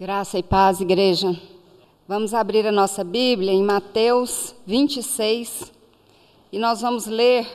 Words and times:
Graça 0.00 0.38
e 0.38 0.42
paz, 0.42 0.80
igreja. 0.80 1.38
Vamos 2.08 2.32
abrir 2.32 2.66
a 2.66 2.72
nossa 2.72 3.04
Bíblia 3.04 3.52
em 3.52 3.62
Mateus 3.62 4.54
26 4.64 5.70
e 6.50 6.58
nós 6.58 6.80
vamos 6.80 7.04
ler 7.04 7.46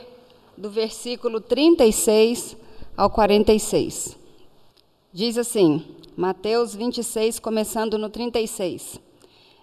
do 0.56 0.70
versículo 0.70 1.40
36 1.40 2.56
ao 2.96 3.10
46. 3.10 4.16
Diz 5.12 5.36
assim, 5.36 5.84
Mateus 6.16 6.72
26, 6.72 7.40
começando 7.40 7.98
no 7.98 8.08
36. 8.08 9.00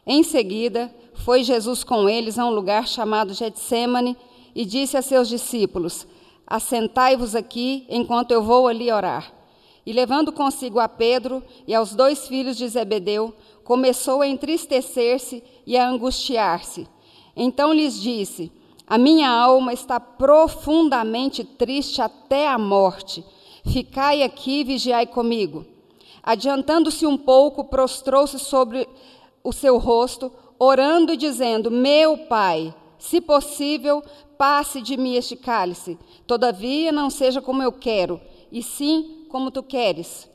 Em 0.05 0.21
seguida, 0.21 0.93
foi 1.13 1.41
Jesus 1.41 1.85
com 1.85 2.09
eles 2.09 2.37
a 2.37 2.45
um 2.45 2.51
lugar 2.53 2.85
chamado 2.85 3.33
Getsemane 3.33 4.17
e 4.53 4.65
disse 4.65 4.97
a 4.97 5.01
seus 5.01 5.29
discípulos: 5.29 6.05
Assentai-vos 6.45 7.33
aqui 7.33 7.85
enquanto 7.87 8.31
eu 8.31 8.43
vou 8.43 8.67
ali 8.67 8.91
orar. 8.91 9.42
E 9.85 9.91
levando 9.91 10.31
consigo 10.31 10.79
a 10.79 10.87
Pedro 10.87 11.43
e 11.67 11.75
aos 11.75 11.93
dois 11.93 12.27
filhos 12.27 12.55
de 12.55 12.67
Zebedeu, 12.67 13.33
começou 13.63 14.21
a 14.21 14.27
entristecer-se 14.27 15.43
e 15.65 15.77
a 15.77 15.87
angustiar-se. 15.87 16.87
Então 17.35 17.73
lhes 17.73 17.99
disse: 18.01 18.51
A 18.87 18.97
minha 18.97 19.29
alma 19.29 19.73
está 19.73 19.99
profundamente 19.99 21.43
triste 21.43 22.01
até 22.01 22.47
a 22.47 22.57
morte. 22.57 23.23
Ficai 23.65 24.23
aqui 24.23 24.61
e 24.61 24.63
vigiai 24.63 25.05
comigo. 25.05 25.65
Adiantando-se 26.21 27.05
um 27.05 27.17
pouco, 27.17 27.65
prostrou-se 27.65 28.39
sobre 28.39 28.87
o 29.43 29.51
seu 29.51 29.77
rosto, 29.77 30.31
orando 30.57 31.11
e 31.11 31.17
dizendo: 31.17 31.69
Meu 31.69 32.17
pai, 32.29 32.73
se 32.97 33.19
possível, 33.19 34.01
passe 34.37 34.81
de 34.81 34.95
mim 34.95 35.15
este 35.15 35.35
cálice. 35.35 35.99
Todavia, 36.25 36.91
não 36.91 37.09
seja 37.09 37.41
como 37.41 37.61
eu 37.61 37.71
quero, 37.71 38.21
e 38.49 38.63
sim 38.63 39.22
como 39.33 39.49
tu 39.49 39.63
queres. 39.63 40.29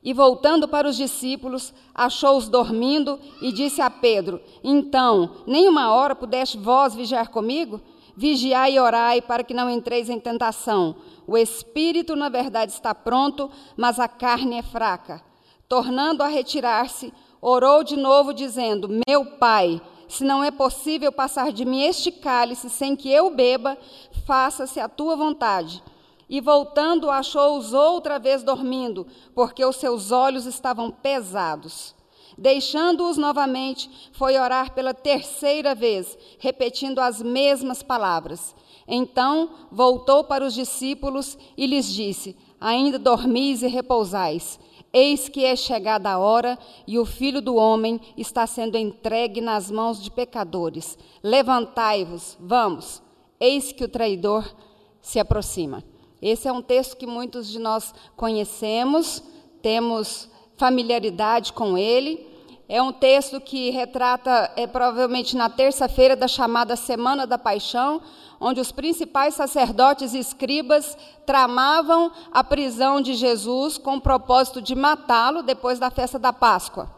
E 0.00 0.12
voltando 0.12 0.68
para 0.68 0.86
os 0.86 0.96
discípulos, 0.96 1.74
achou-os 1.92 2.48
dormindo 2.48 3.18
e 3.42 3.50
disse 3.50 3.82
a 3.82 3.90
Pedro: 3.90 4.40
Então, 4.62 5.38
nem 5.48 5.68
uma 5.68 5.92
hora 5.92 6.14
pudeste 6.14 6.56
vós 6.56 6.94
vigiar 6.94 7.28
comigo? 7.28 7.80
Vigiai 8.16 8.74
e 8.74 8.78
orai 8.78 9.20
para 9.20 9.42
que 9.42 9.52
não 9.52 9.68
entreis 9.68 10.08
em 10.08 10.20
tentação. 10.20 10.94
O 11.26 11.36
espírito, 11.36 12.14
na 12.14 12.28
verdade, 12.28 12.70
está 12.70 12.94
pronto, 12.94 13.50
mas 13.76 13.98
a 13.98 14.06
carne 14.06 14.58
é 14.58 14.62
fraca. 14.62 15.20
Tornando 15.68 16.22
a 16.22 16.28
retirar-se, 16.28 17.12
orou 17.42 17.82
de 17.82 17.96
novo, 17.96 18.32
dizendo: 18.32 18.88
Meu 19.08 19.26
pai, 19.26 19.82
se 20.06 20.22
não 20.22 20.44
é 20.44 20.52
possível 20.52 21.10
passar 21.10 21.50
de 21.50 21.64
mim 21.64 21.82
este 21.82 22.12
cálice 22.12 22.70
sem 22.70 22.94
que 22.94 23.10
eu 23.10 23.28
beba, 23.28 23.76
faça-se 24.24 24.78
a 24.78 24.88
tua 24.88 25.16
vontade. 25.16 25.82
E 26.28 26.40
voltando, 26.40 27.10
achou-os 27.10 27.72
outra 27.72 28.18
vez 28.18 28.42
dormindo, 28.42 29.06
porque 29.34 29.64
os 29.64 29.76
seus 29.76 30.10
olhos 30.10 30.44
estavam 30.44 30.90
pesados. 30.90 31.94
Deixando-os 32.36 33.16
novamente, 33.16 33.88
foi 34.12 34.36
orar 34.36 34.74
pela 34.74 34.92
terceira 34.92 35.74
vez, 35.74 36.18
repetindo 36.38 36.98
as 36.98 37.22
mesmas 37.22 37.82
palavras. 37.82 38.54
Então 38.86 39.50
voltou 39.70 40.24
para 40.24 40.44
os 40.44 40.52
discípulos 40.52 41.38
e 41.56 41.66
lhes 41.66 41.92
disse: 41.92 42.36
Ainda 42.60 42.98
dormis 42.98 43.62
e 43.62 43.68
repousais. 43.68 44.58
Eis 44.92 45.28
que 45.28 45.44
é 45.44 45.54
chegada 45.54 46.10
a 46.10 46.18
hora 46.18 46.58
e 46.86 46.98
o 46.98 47.04
filho 47.04 47.42
do 47.42 47.56
homem 47.56 48.00
está 48.16 48.46
sendo 48.46 48.78
entregue 48.78 49.40
nas 49.40 49.70
mãos 49.70 50.02
de 50.02 50.10
pecadores. 50.10 50.98
Levantai-vos, 51.22 52.36
vamos. 52.40 53.02
Eis 53.38 53.72
que 53.72 53.84
o 53.84 53.88
traidor 53.88 54.54
se 55.00 55.18
aproxima. 55.18 55.82
Esse 56.20 56.48
é 56.48 56.52
um 56.52 56.62
texto 56.62 56.96
que 56.96 57.06
muitos 57.06 57.48
de 57.48 57.58
nós 57.58 57.94
conhecemos, 58.16 59.22
temos 59.60 60.28
familiaridade 60.56 61.52
com 61.52 61.76
ele. 61.76 62.26
É 62.68 62.82
um 62.82 62.92
texto 62.92 63.40
que 63.40 63.70
retrata, 63.70 64.50
é, 64.56 64.66
provavelmente 64.66 65.36
na 65.36 65.48
terça-feira 65.48 66.16
da 66.16 66.26
chamada 66.26 66.74
Semana 66.74 67.26
da 67.26 67.38
Paixão, 67.38 68.02
onde 68.40 68.60
os 68.60 68.72
principais 68.72 69.34
sacerdotes 69.34 70.14
e 70.14 70.18
escribas 70.18 70.96
tramavam 71.24 72.10
a 72.32 72.42
prisão 72.42 73.00
de 73.00 73.14
Jesus 73.14 73.78
com 73.78 73.96
o 73.96 74.00
propósito 74.00 74.60
de 74.60 74.74
matá-lo 74.74 75.42
depois 75.42 75.78
da 75.78 75.90
festa 75.90 76.18
da 76.18 76.32
Páscoa. 76.32 76.95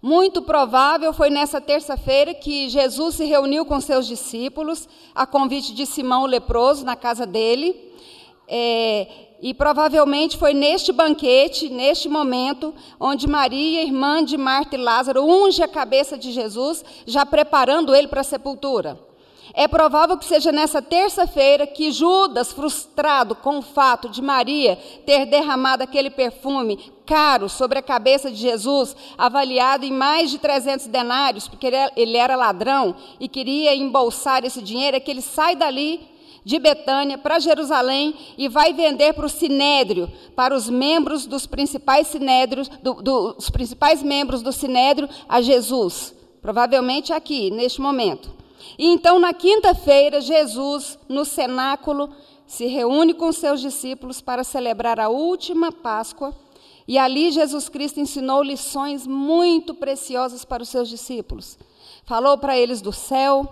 Muito 0.00 0.42
provável 0.42 1.12
foi 1.12 1.28
nessa 1.28 1.60
terça-feira 1.60 2.32
que 2.32 2.68
Jesus 2.68 3.16
se 3.16 3.24
reuniu 3.24 3.64
com 3.64 3.80
seus 3.80 4.06
discípulos, 4.06 4.88
a 5.12 5.26
convite 5.26 5.74
de 5.74 5.84
Simão 5.84 6.22
o 6.22 6.26
leproso, 6.26 6.84
na 6.84 6.94
casa 6.94 7.26
dele. 7.26 7.74
É, 8.46 9.08
e 9.42 9.52
provavelmente 9.52 10.36
foi 10.36 10.54
neste 10.54 10.92
banquete, 10.92 11.68
neste 11.68 12.08
momento, 12.08 12.72
onde 12.98 13.28
Maria, 13.28 13.82
irmã 13.82 14.24
de 14.24 14.36
Marta 14.36 14.76
e 14.76 14.78
Lázaro, 14.78 15.24
unge 15.24 15.62
a 15.62 15.68
cabeça 15.68 16.16
de 16.16 16.30
Jesus, 16.30 16.84
já 17.04 17.26
preparando 17.26 17.94
ele 17.94 18.06
para 18.06 18.20
a 18.20 18.24
sepultura. 18.24 19.07
É 19.54 19.66
provável 19.66 20.16
que 20.16 20.24
seja 20.24 20.52
nessa 20.52 20.82
terça-feira 20.82 21.66
que 21.66 21.90
Judas, 21.90 22.52
frustrado 22.52 23.34
com 23.34 23.58
o 23.58 23.62
fato 23.62 24.08
de 24.08 24.20
Maria 24.20 24.76
ter 25.06 25.26
derramado 25.26 25.82
aquele 25.82 26.10
perfume 26.10 26.78
caro 27.06 27.48
sobre 27.48 27.78
a 27.78 27.82
cabeça 27.82 28.30
de 28.30 28.36
Jesus, 28.36 28.94
avaliado 29.16 29.84
em 29.84 29.92
mais 29.92 30.30
de 30.30 30.38
300 30.38 30.86
denários, 30.86 31.48
porque 31.48 31.70
ele 31.96 32.16
era 32.16 32.36
ladrão 32.36 32.94
e 33.18 33.28
queria 33.28 33.74
embolsar 33.74 34.44
esse 34.44 34.60
dinheiro, 34.60 34.96
é 34.96 35.00
que 35.00 35.10
ele 35.10 35.22
sai 35.22 35.56
dali 35.56 36.00
de 36.44 36.58
Betânia 36.58 37.18
para 37.18 37.38
Jerusalém 37.38 38.14
e 38.36 38.48
vai 38.48 38.72
vender 38.72 39.12
para 39.12 39.26
o 39.26 39.28
sinédrio, 39.28 40.10
para 40.34 40.54
os 40.54 40.68
membros 40.68 41.26
dos 41.26 41.46
principais 41.46 42.06
sinédrios, 42.06 42.68
do, 42.82 42.94
dos 43.02 43.50
principais 43.50 44.02
membros 44.02 44.42
do 44.42 44.52
sinédrio 44.52 45.08
a 45.28 45.40
Jesus. 45.40 46.14
Provavelmente 46.40 47.12
aqui, 47.12 47.50
neste 47.50 47.80
momento. 47.80 48.37
E 48.76 48.86
então, 48.86 49.18
na 49.18 49.32
quinta-feira, 49.32 50.20
Jesus, 50.20 50.98
no 51.08 51.24
cenáculo, 51.24 52.10
se 52.46 52.66
reúne 52.66 53.14
com 53.14 53.30
seus 53.30 53.60
discípulos 53.60 54.20
para 54.20 54.42
celebrar 54.42 54.98
a 54.98 55.08
última 55.08 55.70
Páscoa. 55.70 56.34
E 56.86 56.96
ali 56.96 57.30
Jesus 57.30 57.68
Cristo 57.68 58.00
ensinou 58.00 58.42
lições 58.42 59.06
muito 59.06 59.74
preciosas 59.74 60.44
para 60.44 60.62
os 60.62 60.68
seus 60.68 60.88
discípulos. 60.88 61.58
Falou 62.04 62.38
para 62.38 62.56
eles 62.56 62.80
do 62.80 62.92
céu, 62.92 63.46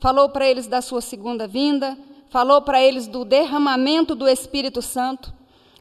falou 0.00 0.28
para 0.28 0.48
eles 0.48 0.66
da 0.66 0.82
sua 0.82 1.00
segunda 1.00 1.46
vinda, 1.46 1.96
falou 2.28 2.60
para 2.60 2.82
eles 2.82 3.06
do 3.06 3.24
derramamento 3.24 4.16
do 4.16 4.28
Espírito 4.28 4.82
Santo, 4.82 5.32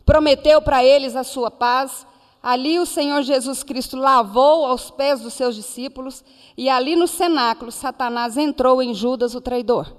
prometeu 0.06 0.62
para 0.62 0.84
eles 0.84 1.16
a 1.16 1.24
sua 1.24 1.50
paz, 1.50 2.06
Ali 2.42 2.80
o 2.80 2.86
Senhor 2.86 3.22
Jesus 3.22 3.64
Cristo 3.64 3.98
lavou 3.98 4.66
aos 4.66 4.90
pés 4.90 5.20
dos 5.20 5.34
seus 5.34 5.56
discípulos, 5.56 6.24
e 6.58 6.70
ali 6.70 6.96
no 6.96 7.08
cenáculo, 7.08 7.72
Satanás 7.72 8.38
entrou 8.38 8.82
em 8.82 8.94
Judas, 8.94 9.36
o 9.36 9.42
traidor. 9.42 9.94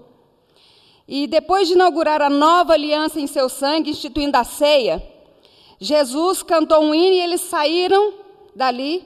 E 1.06 1.26
depois 1.26 1.68
de 1.68 1.74
inaugurar 1.74 2.22
a 2.22 2.30
nova 2.30 2.72
aliança 2.72 3.20
em 3.20 3.26
seu 3.26 3.48
sangue, 3.48 3.90
instituindo 3.90 4.36
a 4.36 4.44
ceia, 4.44 5.02
Jesus 5.78 6.42
cantou 6.42 6.82
um 6.82 6.94
hino 6.94 7.14
e 7.14 7.20
eles 7.20 7.40
saíram 7.40 8.14
dali. 8.54 9.04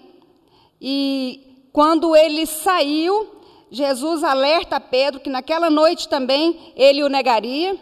E 0.80 1.68
quando 1.72 2.14
ele 2.14 2.46
saiu, 2.46 3.28
Jesus 3.70 4.22
alerta 4.22 4.78
Pedro 4.78 5.20
que 5.20 5.30
naquela 5.30 5.70
noite 5.70 6.08
também 6.08 6.72
ele 6.76 7.02
o 7.02 7.08
negaria. 7.08 7.76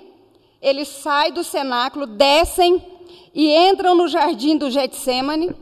Ele 0.61 0.85
sai 0.85 1.33
do 1.33 1.43
cenáculo, 1.43 2.07
descem 2.07 2.83
e 3.35 3.51
entram 3.69 3.95
no 3.95 4.09
jardim 4.09 4.57
do 4.57 4.71
Getsemane. 4.71 5.55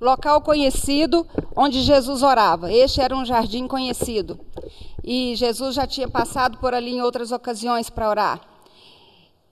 Local 0.00 0.42
conhecido 0.42 1.26
onde 1.56 1.80
Jesus 1.80 2.22
orava. 2.22 2.70
Este 2.70 3.00
era 3.00 3.16
um 3.16 3.24
jardim 3.24 3.66
conhecido. 3.66 4.38
E 5.02 5.34
Jesus 5.34 5.74
já 5.74 5.86
tinha 5.86 6.08
passado 6.08 6.58
por 6.58 6.74
ali 6.74 6.92
em 6.92 7.02
outras 7.02 7.32
ocasiões 7.32 7.88
para 7.88 8.08
orar. 8.08 8.53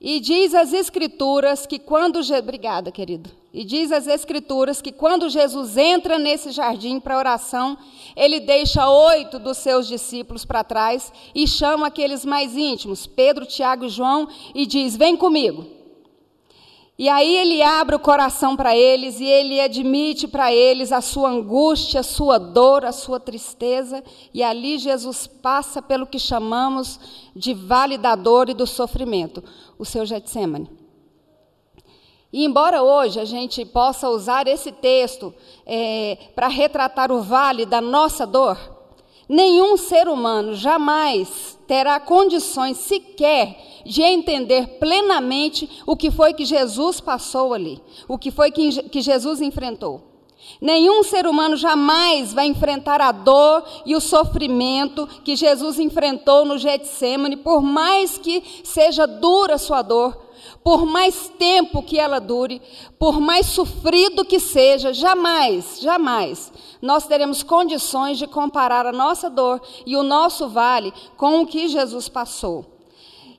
E 0.05 0.19
diz 0.19 0.53
as 0.53 0.73
Escrituras 0.73 1.65
que 1.65 1.79
quando. 1.79 2.19
Obrigada, 2.37 2.91
querido. 2.91 3.31
E 3.55 3.63
diz 3.63 3.93
as 3.93 4.09
Escrituras 4.09 4.83
que 4.83 4.91
quando 4.91 5.31
Jesus 5.31 5.77
entra 5.77 6.19
nesse 6.19 6.51
jardim 6.51 6.99
para 6.99 7.17
oração, 7.17 7.79
ele 8.17 8.41
deixa 8.41 8.91
oito 8.91 9.39
dos 9.39 9.59
seus 9.59 9.87
discípulos 9.87 10.45
para 10.45 10.65
trás 10.65 11.13
e 11.33 11.47
chama 11.47 11.87
aqueles 11.87 12.25
mais 12.25 12.57
íntimos, 12.57 13.07
Pedro, 13.07 13.47
Tiago 13.47 13.85
e 13.85 13.89
João, 13.89 14.29
e 14.53 14.67
diz: 14.67 14.97
Vem 14.97 15.17
comigo. 15.17 15.82
E 17.03 17.09
aí 17.09 17.37
ele 17.37 17.61
abre 17.65 17.97
o 17.97 17.99
coração 17.99 18.55
para 18.55 18.77
eles 18.77 19.19
e 19.19 19.25
ele 19.25 19.61
admite 19.61 20.29
para 20.29 20.55
eles 20.55 20.93
a 20.93 21.01
sua 21.01 21.31
angústia, 21.31 21.99
a 21.99 22.05
sua 22.05 22.39
dor, 22.39 22.85
a 22.85 22.93
sua 22.93 23.19
tristeza. 23.19 24.05
E 24.33 24.41
ali 24.41 24.79
Jesus 24.79 25.27
passa 25.27 25.83
pelo 25.83 26.07
que 26.07 26.17
chamamos 26.17 27.01
de 27.35 27.55
vale 27.55 27.99
da 27.99 28.15
dor 28.15 28.49
e 28.49 28.55
do 28.55 28.69
sofrimento, 28.69 29.43
o 29.77 29.85
seu 29.85 30.07
Getsemane. 30.07 30.71
E 32.33 32.45
embora 32.45 32.85
hoje 32.85 33.19
a 33.19 33.25
gente 33.25 33.65
possa 33.65 34.09
usar 34.09 34.47
esse 34.47 34.71
texto 34.71 35.35
é, 35.67 36.17
para 36.37 36.47
retratar 36.47 37.11
o 37.11 37.21
vale 37.21 37.67
da 37.67 37.81
nossa 37.81 38.25
dor, 38.25 38.57
Nenhum 39.33 39.79
ser 39.79 40.09
humano 40.09 40.55
jamais 40.55 41.59
terá 41.67 41.99
condições 41.99 42.77
sequer 42.77 43.57
de 43.83 44.03
entender 44.03 44.79
plenamente 44.79 45.81
o 45.87 45.97
que 45.97 46.11
foi 46.11 46.35
que 46.35 46.45
Jesus 46.45 47.01
passou 47.01 47.55
ali, 47.55 47.81
o 48.07 48.19
que 48.19 48.31
foi 48.31 48.51
que, 48.51 48.83
que 48.91 49.01
Jesus 49.01 49.41
enfrentou. 49.41 50.03
Nenhum 50.61 51.03
ser 51.03 51.27
humano 51.27 51.57
jamais 51.57 52.35
vai 52.35 52.45
enfrentar 52.45 53.01
a 53.01 53.11
dor 53.11 53.65
e 53.87 53.97
o 53.97 54.03
sofrimento 54.03 55.09
que 55.25 55.35
Jesus 55.35 55.79
enfrentou 55.79 56.45
no 56.45 56.59
Getsemane, 56.59 57.39
por 57.39 57.63
mais 57.63 58.19
que 58.19 58.43
seja 58.63 59.07
dura 59.07 59.57
sua 59.57 59.81
dor, 59.81 60.15
por 60.63 60.87
mais 60.87 61.29
tempo 61.39 61.83
que 61.83 61.99
ela 61.99 62.21
dure, 62.21 62.63
por 62.99 63.21
mais 63.21 63.47
sofrido 63.47 64.25
que 64.25 64.39
seja, 64.39 64.93
jamais, 64.93 65.81
jamais 65.81 66.53
nós 66.83 67.07
teremos 67.07 67.45
condições 67.45 68.19
de 68.19 68.27
comparar 68.27 68.87
a 68.87 68.93
nossa 68.93 69.31
dor 69.31 69.63
e 69.87 69.97
o 69.97 70.03
nosso 70.03 70.49
vale 70.49 70.93
com 71.17 71.41
o 71.41 71.47
que 71.47 71.69
Jesus 71.69 72.09
passou. 72.09 72.67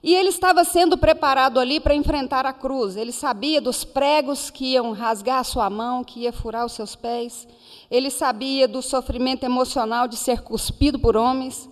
E 0.02 0.14
ele 0.14 0.30
estava 0.30 0.66
sendo 0.66 0.98
preparado 0.98 1.58
ali 1.58 1.80
para 1.80 1.96
enfrentar 1.96 2.46
a 2.46 2.52
cruz. 2.52 2.98
Ele 2.98 3.14
sabia 3.14 3.62
dos 3.62 3.86
pregos 3.86 4.50
que 4.50 4.74
iam 4.74 4.92
rasgar 4.92 5.40
a 5.40 5.44
sua 5.46 5.70
mão, 5.70 6.04
que 6.04 6.22
ia 6.22 6.34
furar 6.34 6.66
os 6.66 6.74
seus 6.74 6.94
pés. 6.94 7.48
Ele 7.90 8.10
sabia 8.10 8.68
do 8.68 8.82
sofrimento 8.82 9.46
emocional 9.46 10.08
de 10.08 10.18
ser 10.18 10.42
cuspido 10.42 11.00
por 11.00 11.16
homens. 11.16 11.70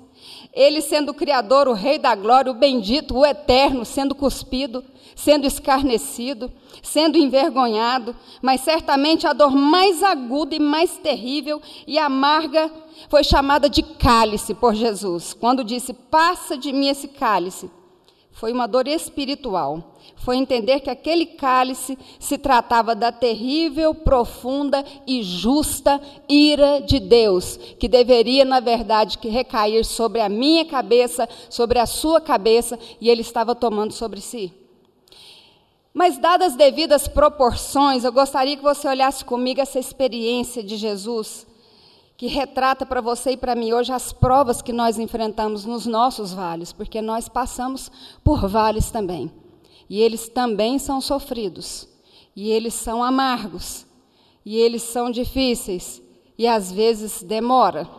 Ele, 0.53 0.81
sendo 0.81 1.09
o 1.09 1.13
Criador, 1.13 1.67
o 1.67 1.73
Rei 1.73 1.97
da 1.97 2.13
Glória, 2.13 2.51
o 2.51 2.55
bendito, 2.55 3.17
o 3.17 3.25
eterno, 3.25 3.85
sendo 3.85 4.13
cuspido, 4.13 4.83
sendo 5.15 5.47
escarnecido, 5.47 6.51
sendo 6.81 7.17
envergonhado, 7.17 8.15
mas 8.41 8.61
certamente 8.61 9.25
a 9.27 9.33
dor 9.33 9.51
mais 9.51 10.03
aguda 10.03 10.55
e 10.55 10.59
mais 10.59 10.97
terrível 10.97 11.61
e 11.87 11.97
amarga 11.97 12.71
foi 13.09 13.23
chamada 13.23 13.69
de 13.69 13.81
cálice 13.81 14.53
por 14.53 14.73
Jesus, 14.73 15.33
quando 15.33 15.63
disse: 15.63 15.93
Passa 15.93 16.57
de 16.57 16.73
mim 16.73 16.89
esse 16.89 17.07
cálice. 17.07 17.69
Foi 18.31 18.51
uma 18.51 18.67
dor 18.67 18.87
espiritual. 18.87 19.97
Foi 20.15 20.37
entender 20.37 20.79
que 20.79 20.89
aquele 20.89 21.25
cálice 21.25 21.97
se 22.19 22.37
tratava 22.37 22.95
da 22.95 23.11
terrível, 23.11 23.93
profunda 23.93 24.83
e 25.05 25.21
justa 25.21 26.01
ira 26.27 26.79
de 26.79 26.99
Deus, 26.99 27.57
que 27.77 27.87
deveria, 27.87 28.45
na 28.45 28.59
verdade, 28.59 29.17
que 29.17 29.29
recair 29.29 29.83
sobre 29.83 30.21
a 30.21 30.29
minha 30.29 30.65
cabeça, 30.65 31.27
sobre 31.49 31.77
a 31.77 31.85
sua 31.85 32.21
cabeça, 32.21 32.79
e 32.99 33.09
ele 33.09 33.21
estava 33.21 33.53
tomando 33.53 33.93
sobre 33.93 34.21
si. 34.21 34.53
Mas, 35.93 36.17
dadas 36.17 36.53
as 36.53 36.55
devidas 36.55 37.07
proporções, 37.07 38.03
eu 38.03 38.13
gostaria 38.13 38.55
que 38.55 38.63
você 38.63 38.87
olhasse 38.87 39.25
comigo 39.25 39.59
essa 39.59 39.77
experiência 39.77 40.63
de 40.63 40.77
Jesus 40.77 41.50
que 42.21 42.27
retrata 42.27 42.85
para 42.85 43.01
você 43.01 43.31
e 43.31 43.37
para 43.37 43.55
mim 43.55 43.73
hoje 43.73 43.91
as 43.91 44.13
provas 44.13 44.61
que 44.61 44.71
nós 44.71 44.99
enfrentamos 44.99 45.65
nos 45.65 45.87
nossos 45.87 46.31
vales, 46.31 46.71
porque 46.71 47.01
nós 47.01 47.27
passamos 47.27 47.91
por 48.23 48.47
vales 48.47 48.91
também. 48.91 49.31
E 49.89 49.99
eles 49.99 50.29
também 50.29 50.77
são 50.77 51.01
sofridos, 51.01 51.89
e 52.35 52.51
eles 52.51 52.75
são 52.75 53.03
amargos, 53.03 53.87
e 54.45 54.55
eles 54.55 54.83
são 54.83 55.09
difíceis, 55.09 55.99
e 56.37 56.45
às 56.45 56.71
vezes 56.71 57.23
demora. 57.23 57.89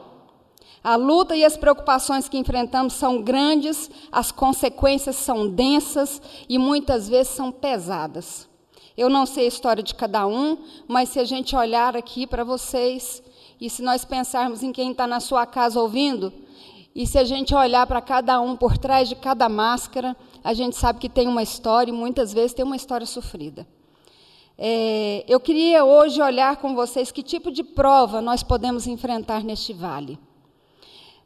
A 0.85 0.95
luta 0.95 1.35
e 1.35 1.45
as 1.45 1.57
preocupações 1.57 2.29
que 2.29 2.39
enfrentamos 2.39 2.93
são 2.93 3.21
grandes, 3.21 3.91
as 4.13 4.31
consequências 4.31 5.17
são 5.17 5.49
densas 5.49 6.23
e 6.49 6.59
muitas 6.59 7.09
vezes 7.09 7.33
são 7.33 7.51
pesadas. 7.51 8.49
Eu 8.97 9.09
não 9.11 9.27
sei 9.27 9.47
a 9.47 9.49
história 9.49 9.83
de 9.83 9.97
cada 9.97 10.29
um, 10.29 10.59
mas 10.87 11.09
se 11.09 11.19
a 11.19 11.25
gente 11.25 11.57
olhar 11.57 11.97
aqui 11.97 12.25
para 12.25 12.45
vocês, 12.45 13.21
e 13.63 13.71
se 13.71 13.81
nós 13.81 14.05
pensarmos 14.05 14.61
em 14.65 14.73
quem 14.73 14.91
está 14.91 15.07
na 15.07 15.21
sua 15.21 15.47
casa 15.47 15.81
ouvindo, 15.81 16.33
e 16.93 17.07
se 17.07 17.17
a 17.17 17.23
gente 17.23 17.55
olhar 17.55 17.87
para 17.87 18.01
cada 18.01 18.41
um 18.41 18.57
por 18.57 18.77
trás 18.77 19.09
de 19.09 19.15
cada 19.15 19.49
máscara, 19.49 20.17
a 20.43 20.53
gente 20.53 20.75
sabe 20.75 20.99
que 20.99 21.09
tem 21.09 21.29
uma 21.29 21.45
história 21.45 21.93
e 21.93 21.95
muitas 21.95 22.33
vezes 22.33 22.53
tem 22.53 22.65
uma 22.65 22.75
história 22.75 23.07
sofrida. 23.07 23.65
É, 24.59 25.25
eu 25.29 25.39
queria 25.39 25.85
hoje 25.85 26.21
olhar 26.21 26.57
com 26.57 26.75
vocês 26.75 27.13
que 27.13 27.23
tipo 27.23 27.53
de 27.53 27.63
prova 27.63 28.21
nós 28.21 28.43
podemos 28.43 28.89
enfrentar 28.89 29.45
neste 29.45 29.73
vale. 29.73 30.19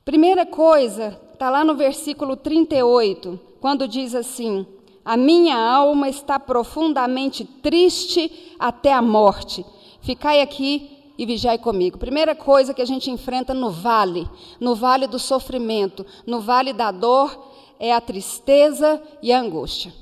Primeira 0.04 0.44
coisa, 0.44 1.18
está 1.32 1.48
lá 1.48 1.64
no 1.64 1.74
versículo 1.74 2.36
38, 2.36 3.40
quando 3.62 3.88
diz 3.88 4.14
assim: 4.14 4.66
A 5.02 5.16
minha 5.16 5.56
alma 5.56 6.06
está 6.06 6.38
profundamente 6.38 7.46
triste 7.46 8.54
até 8.58 8.92
a 8.92 9.00
morte. 9.00 9.64
Ficai 10.02 10.42
aqui 10.42 10.95
e 11.18 11.26
vigiai 11.26 11.58
comigo. 11.58 11.98
Primeira 11.98 12.34
coisa 12.34 12.74
que 12.74 12.82
a 12.82 12.86
gente 12.86 13.10
enfrenta 13.10 13.54
no 13.54 13.70
vale, 13.70 14.28
no 14.60 14.74
vale 14.74 15.06
do 15.06 15.18
sofrimento, 15.18 16.04
no 16.26 16.40
vale 16.40 16.72
da 16.72 16.90
dor, 16.90 17.52
é 17.78 17.92
a 17.92 18.00
tristeza 18.00 19.02
e 19.22 19.32
a 19.32 19.40
angústia. 19.40 19.92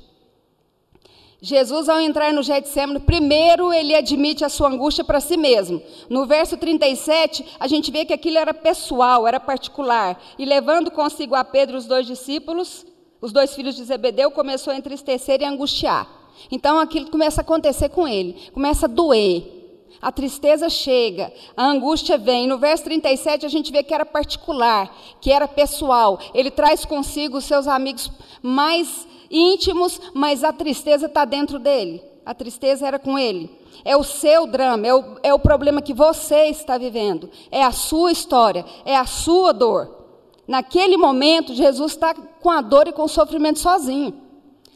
Jesus, 1.41 1.89
ao 1.89 1.99
entrar 1.99 2.33
no 2.33 2.41
Getsemane, 2.41 2.99
primeiro 2.99 3.71
ele 3.71 3.93
admite 3.93 4.43
a 4.43 4.49
sua 4.49 4.69
angústia 4.69 5.03
para 5.03 5.19
si 5.19 5.37
mesmo. 5.37 5.81
No 6.09 6.25
verso 6.25 6.57
37, 6.57 7.45
a 7.59 7.67
gente 7.67 7.91
vê 7.91 8.03
que 8.03 8.13
aquilo 8.13 8.39
era 8.39 8.53
pessoal, 8.53 9.27
era 9.27 9.39
particular. 9.39 10.19
E 10.39 10.45
levando 10.45 10.89
consigo 10.89 11.35
a 11.35 11.43
Pedro 11.43 11.77
os 11.77 11.85
dois 11.85 12.07
discípulos, 12.07 12.83
os 13.21 13.31
dois 13.31 13.53
filhos 13.53 13.75
de 13.75 13.83
Zebedeu, 13.83 14.31
começou 14.31 14.73
a 14.73 14.75
entristecer 14.75 15.41
e 15.41 15.45
angustiar. 15.45 16.09
Então 16.49 16.79
aquilo 16.79 17.11
começa 17.11 17.41
a 17.41 17.43
acontecer 17.43 17.89
com 17.89 18.07
ele, 18.07 18.35
começa 18.51 18.87
a 18.87 18.89
doer. 18.89 19.64
A 20.01 20.11
tristeza 20.11 20.69
chega, 20.69 21.31
a 21.55 21.65
angústia 21.65 22.17
vem. 22.17 22.47
No 22.47 22.57
verso 22.57 22.83
37 22.83 23.45
a 23.45 23.49
gente 23.49 23.71
vê 23.71 23.83
que 23.83 23.93
era 23.93 24.05
particular, 24.05 24.95
que 25.19 25.31
era 25.31 25.47
pessoal. 25.47 26.19
Ele 26.33 26.51
traz 26.51 26.85
consigo 26.85 27.37
os 27.37 27.45
seus 27.45 27.67
amigos 27.67 28.11
mais 28.41 29.07
íntimos, 29.29 29.99
mas 30.13 30.43
a 30.43 30.53
tristeza 30.53 31.07
está 31.07 31.25
dentro 31.25 31.59
dele. 31.59 32.01
A 32.25 32.33
tristeza 32.33 32.87
era 32.87 32.97
com 32.97 33.19
ele. 33.19 33.49
É 33.83 33.95
o 33.95 34.03
seu 34.03 34.47
drama, 34.47 34.87
é 34.87 34.93
o, 34.93 35.03
é 35.21 35.33
o 35.33 35.39
problema 35.39 35.81
que 35.81 35.93
você 35.93 36.47
está 36.47 36.77
vivendo. 36.77 37.29
É 37.51 37.63
a 37.63 37.71
sua 37.71 38.11
história, 38.11 38.65
é 38.83 38.95
a 38.95 39.05
sua 39.05 39.51
dor. 39.51 40.05
Naquele 40.47 40.97
momento, 40.97 41.53
Jesus 41.53 41.93
está 41.93 42.13
com 42.13 42.49
a 42.49 42.61
dor 42.61 42.87
e 42.87 42.93
com 42.93 43.03
o 43.03 43.09
sofrimento 43.09 43.59
sozinho. 43.59 44.13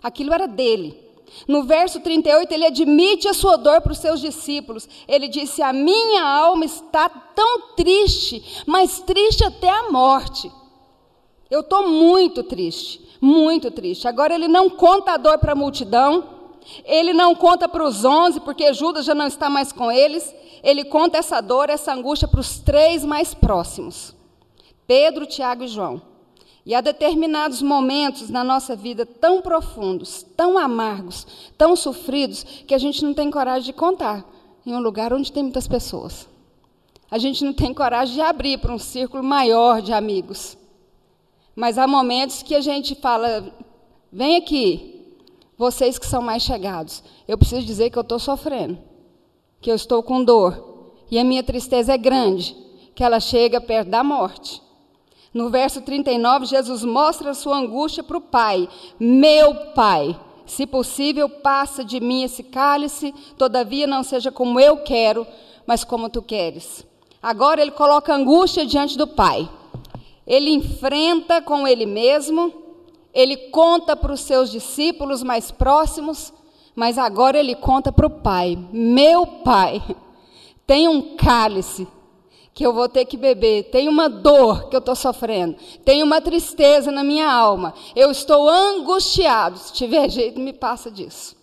Aquilo 0.02 0.34
era 0.34 0.48
dele. 0.48 1.09
No 1.48 1.64
verso 1.64 2.00
38, 2.00 2.52
ele 2.52 2.66
admite 2.66 3.28
a 3.28 3.34
sua 3.34 3.58
dor 3.58 3.82
para 3.82 3.92
os 3.92 3.98
seus 3.98 4.20
discípulos. 4.20 4.88
Ele 5.08 5.28
disse: 5.28 5.62
A 5.62 5.74
minha 5.74 6.24
alma 6.24 6.66
está 6.66 7.10
tão 7.10 7.76
triste, 7.76 8.64
mas 8.66 9.00
triste 9.02 9.44
até 9.44 9.70
a 9.70 9.92
morte. 9.92 10.52
Eu 11.50 11.62
estou 11.62 11.88
muito 11.88 12.44
triste, 12.44 13.02
muito 13.20 13.72
triste. 13.72 14.08
Agora 14.08 14.34
ele 14.34 14.48
não 14.48 14.70
conta 14.70 15.14
a 15.14 15.18
dor 15.18 15.40
para 15.40 15.54
a 15.54 15.56
multidão, 15.56 16.24
ele 16.86 17.14
não 17.14 17.34
conta 17.34 17.68
para 17.68 17.84
os 17.84 18.06
onze, 18.06 18.40
porque 18.40 18.74
Judas 18.74 19.06
já 19.06 19.16
não 19.16 19.28
está 19.28 19.50
mais 19.50 19.72
com 19.72 19.92
eles. 19.92 20.34
Ele 20.62 20.84
conta 20.84 21.18
essa 21.18 21.42
dor, 21.42 21.70
essa 21.70 21.94
angústia 21.94 22.28
para 22.28 22.40
os 22.40 22.60
três 22.60 23.04
mais 23.04 23.34
próximos: 23.34 24.16
Pedro, 24.86 25.26
Tiago 25.26 25.64
e 25.64 25.68
João. 25.68 26.09
E 26.70 26.76
há 26.76 26.82
determinados 26.82 27.64
momentos 27.64 28.30
na 28.30 28.44
nossa 28.44 28.76
vida 28.76 29.04
tão 29.04 29.42
profundos, 29.42 30.24
tão 30.38 30.56
amargos, 30.56 31.26
tão 31.58 31.76
sofridos, 31.76 32.44
que 32.44 32.76
a 32.76 32.78
gente 32.78 33.04
não 33.04 33.12
tem 33.12 33.32
coragem 33.32 33.64
de 33.64 33.74
contar 33.74 34.24
em 34.64 34.76
um 34.76 34.80
lugar 34.80 35.12
onde 35.12 35.32
tem 35.32 35.42
muitas 35.42 35.68
pessoas. 35.68 36.30
A 37.10 37.18
gente 37.18 37.44
não 37.44 37.54
tem 37.54 37.74
coragem 37.74 38.14
de 38.14 38.22
abrir 38.22 38.60
para 38.60 38.72
um 38.72 38.78
círculo 38.78 39.24
maior 39.24 39.82
de 39.82 39.92
amigos. 39.92 40.56
Mas 41.56 41.80
há 41.80 41.88
momentos 41.88 42.44
que 42.44 42.54
a 42.54 42.62
gente 42.62 42.94
fala: 42.94 43.52
vem 44.12 44.36
aqui, 44.36 45.18
vocês 45.58 45.98
que 45.98 46.06
são 46.06 46.22
mais 46.22 46.44
chegados. 46.44 47.04
Eu 47.28 47.36
preciso 47.36 47.66
dizer 47.66 47.90
que 47.90 47.98
eu 47.98 48.04
estou 48.04 48.20
sofrendo, 48.20 48.78
que 49.60 49.72
eu 49.72 49.76
estou 49.76 50.04
com 50.04 50.24
dor. 50.24 50.94
E 51.10 51.18
a 51.18 51.24
minha 51.24 51.42
tristeza 51.42 51.96
é 51.96 51.98
grande, 51.98 52.56
que 52.94 53.04
ela 53.04 53.20
chega 53.20 53.60
perto 53.60 53.90
da 53.90 54.04
morte. 54.04 54.69
No 55.34 55.50
verso 55.50 55.82
39, 55.82 56.46
Jesus 56.46 56.84
mostra 56.84 57.32
a 57.32 57.36
sua 57.36 57.58
angústia 57.58 58.04
para 58.04 58.18
o 58.18 58.22
Pai. 58.22 58.68
Meu 59.00 59.54
Pai, 59.74 60.20
se 60.46 60.66
possível, 60.66 61.30
passa 61.30 61.84
de 61.84 62.00
mim 62.00 62.24
esse 62.24 62.42
cálice, 62.42 63.14
todavia 63.38 63.86
não 63.86 64.04
seja 64.04 64.32
como 64.32 64.60
eu 64.60 64.78
quero, 64.78 65.26
mas 65.68 65.84
como 65.84 66.10
tu 66.10 66.22
queres. 66.22 66.84
Agora 67.22 67.62
ele 67.62 67.72
coloca 67.72 68.14
angústia 68.14 68.66
diante 68.66 68.98
do 68.98 69.06
Pai. 69.06 69.48
Ele 70.26 70.50
enfrenta 70.50 71.42
com 71.42 71.68
ele 71.68 71.86
mesmo, 71.86 72.52
ele 73.14 73.38
conta 73.38 73.96
para 73.96 74.14
os 74.14 74.22
seus 74.22 74.50
discípulos 74.50 75.22
mais 75.22 75.52
próximos, 75.52 76.34
mas 76.76 76.98
agora 76.98 77.38
ele 77.38 77.54
conta 77.56 77.92
para 77.92 78.08
o 78.08 78.22
Pai: 78.22 78.58
Meu 78.72 79.26
Pai, 79.28 79.84
tem 80.66 80.88
um 80.88 81.16
cálice 81.16 81.88
que 82.60 82.66
eu 82.66 82.74
vou 82.74 82.90
ter 82.90 83.06
que 83.06 83.16
beber, 83.16 83.70
tem 83.70 83.88
uma 83.88 84.10
dor 84.10 84.68
que 84.68 84.76
eu 84.76 84.82
estou 84.82 84.94
sofrendo, 84.94 85.56
tem 85.86 86.04
uma 86.04 86.20
tristeza 86.20 86.92
na 86.92 87.06
minha 87.06 87.32
alma, 87.32 87.74
eu 87.96 88.12
estou 88.12 88.50
angustiado. 88.50 89.58
Se 89.58 89.72
tiver 89.72 90.10
jeito, 90.12 90.42
me 90.42 90.52
passa 90.52 90.92
disso. 90.92 91.38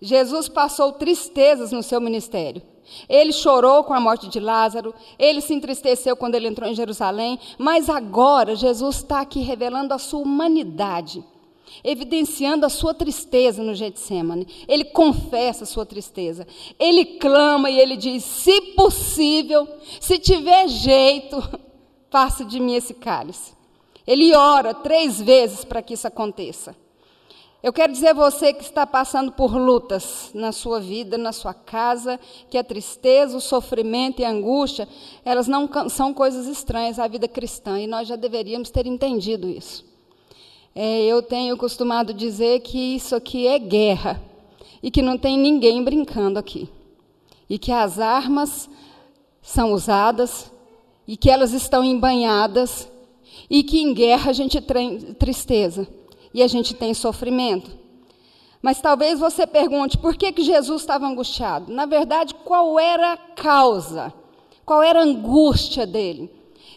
Jesus 0.00 0.48
passou 0.48 0.90
tristezas 0.90 1.70
no 1.70 1.84
seu 1.84 2.00
ministério, 2.00 2.60
Ele 3.08 3.32
chorou 3.32 3.84
com 3.84 3.94
a 3.94 4.00
morte 4.00 4.28
de 4.28 4.40
Lázaro, 4.40 4.92
ele 5.20 5.40
se 5.40 5.54
entristeceu 5.54 6.16
quando 6.16 6.34
ele 6.34 6.48
entrou 6.48 6.68
em 6.68 6.74
Jerusalém, 6.74 7.38
mas 7.56 7.88
agora 7.88 8.56
Jesus 8.56 8.96
está 8.96 9.20
aqui 9.20 9.38
revelando 9.38 9.94
a 9.94 9.98
sua 9.98 10.18
humanidade, 10.18 11.24
evidenciando 11.82 12.64
a 12.64 12.68
sua 12.68 12.94
tristeza 12.94 13.62
no 13.62 13.74
Getsemane. 13.74 14.46
Ele 14.68 14.84
confessa 14.84 15.64
a 15.64 15.66
sua 15.66 15.86
tristeza, 15.86 16.46
ele 16.78 17.04
clama 17.18 17.70
e 17.70 17.78
ele 17.78 17.96
diz: 17.96 18.22
se 18.22 18.60
possível, 18.76 19.66
se 20.00 20.18
tiver 20.18 20.68
jeito, 20.68 21.42
passe 22.10 22.44
de 22.44 22.60
mim 22.60 22.74
esse 22.74 22.94
cálice. 22.94 23.54
Ele 24.06 24.34
ora 24.34 24.74
três 24.74 25.20
vezes 25.20 25.64
para 25.64 25.82
que 25.82 25.94
isso 25.94 26.06
aconteça. 26.06 26.76
Eu 27.64 27.72
quero 27.72 27.94
dizer 27.94 28.08
a 28.08 28.12
você 28.12 28.52
que 28.52 28.62
está 28.62 28.86
passando 28.86 29.32
por 29.32 29.56
lutas 29.56 30.30
na 30.34 30.52
sua 30.52 30.78
vida, 30.78 31.16
na 31.16 31.32
sua 31.32 31.54
casa, 31.54 32.20
que 32.50 32.58
a 32.58 32.62
tristeza, 32.62 33.38
o 33.38 33.40
sofrimento 33.40 34.20
e 34.20 34.24
a 34.26 34.28
angústia, 34.28 34.86
elas 35.24 35.48
não 35.48 35.66
são 35.88 36.12
coisas 36.12 36.46
estranhas 36.46 36.98
à 36.98 37.08
vida 37.08 37.26
cristã 37.26 37.80
e 37.80 37.86
nós 37.86 38.06
já 38.06 38.16
deveríamos 38.16 38.68
ter 38.68 38.86
entendido 38.86 39.48
isso. 39.48 39.93
É, 40.74 41.04
eu 41.04 41.22
tenho 41.22 41.56
costumado 41.56 42.12
dizer 42.12 42.60
que 42.60 42.96
isso 42.96 43.14
aqui 43.14 43.46
é 43.46 43.60
guerra 43.60 44.20
e 44.82 44.90
que 44.90 45.00
não 45.00 45.16
tem 45.16 45.38
ninguém 45.38 45.84
brincando 45.84 46.36
aqui. 46.36 46.68
E 47.48 47.58
que 47.58 47.70
as 47.70 48.00
armas 48.00 48.68
são 49.40 49.72
usadas 49.72 50.50
e 51.06 51.16
que 51.16 51.30
elas 51.30 51.52
estão 51.52 51.84
embanhadas 51.84 52.90
e 53.48 53.62
que 53.62 53.80
em 53.80 53.94
guerra 53.94 54.30
a 54.30 54.32
gente 54.32 54.60
tem 54.60 54.98
tristeza 55.14 55.86
e 56.32 56.42
a 56.42 56.48
gente 56.48 56.74
tem 56.74 56.92
sofrimento. 56.92 57.70
Mas 58.60 58.80
talvez 58.80 59.20
você 59.20 59.46
pergunte 59.46 59.96
por 59.96 60.16
que, 60.16 60.32
que 60.32 60.42
Jesus 60.42 60.82
estava 60.82 61.06
angustiado. 61.06 61.72
Na 61.72 61.86
verdade, 61.86 62.34
qual 62.34 62.80
era 62.80 63.12
a 63.12 63.16
causa? 63.16 64.12
Qual 64.64 64.82
era 64.82 65.00
a 65.00 65.04
angústia 65.04 65.86
dele? 65.86 66.30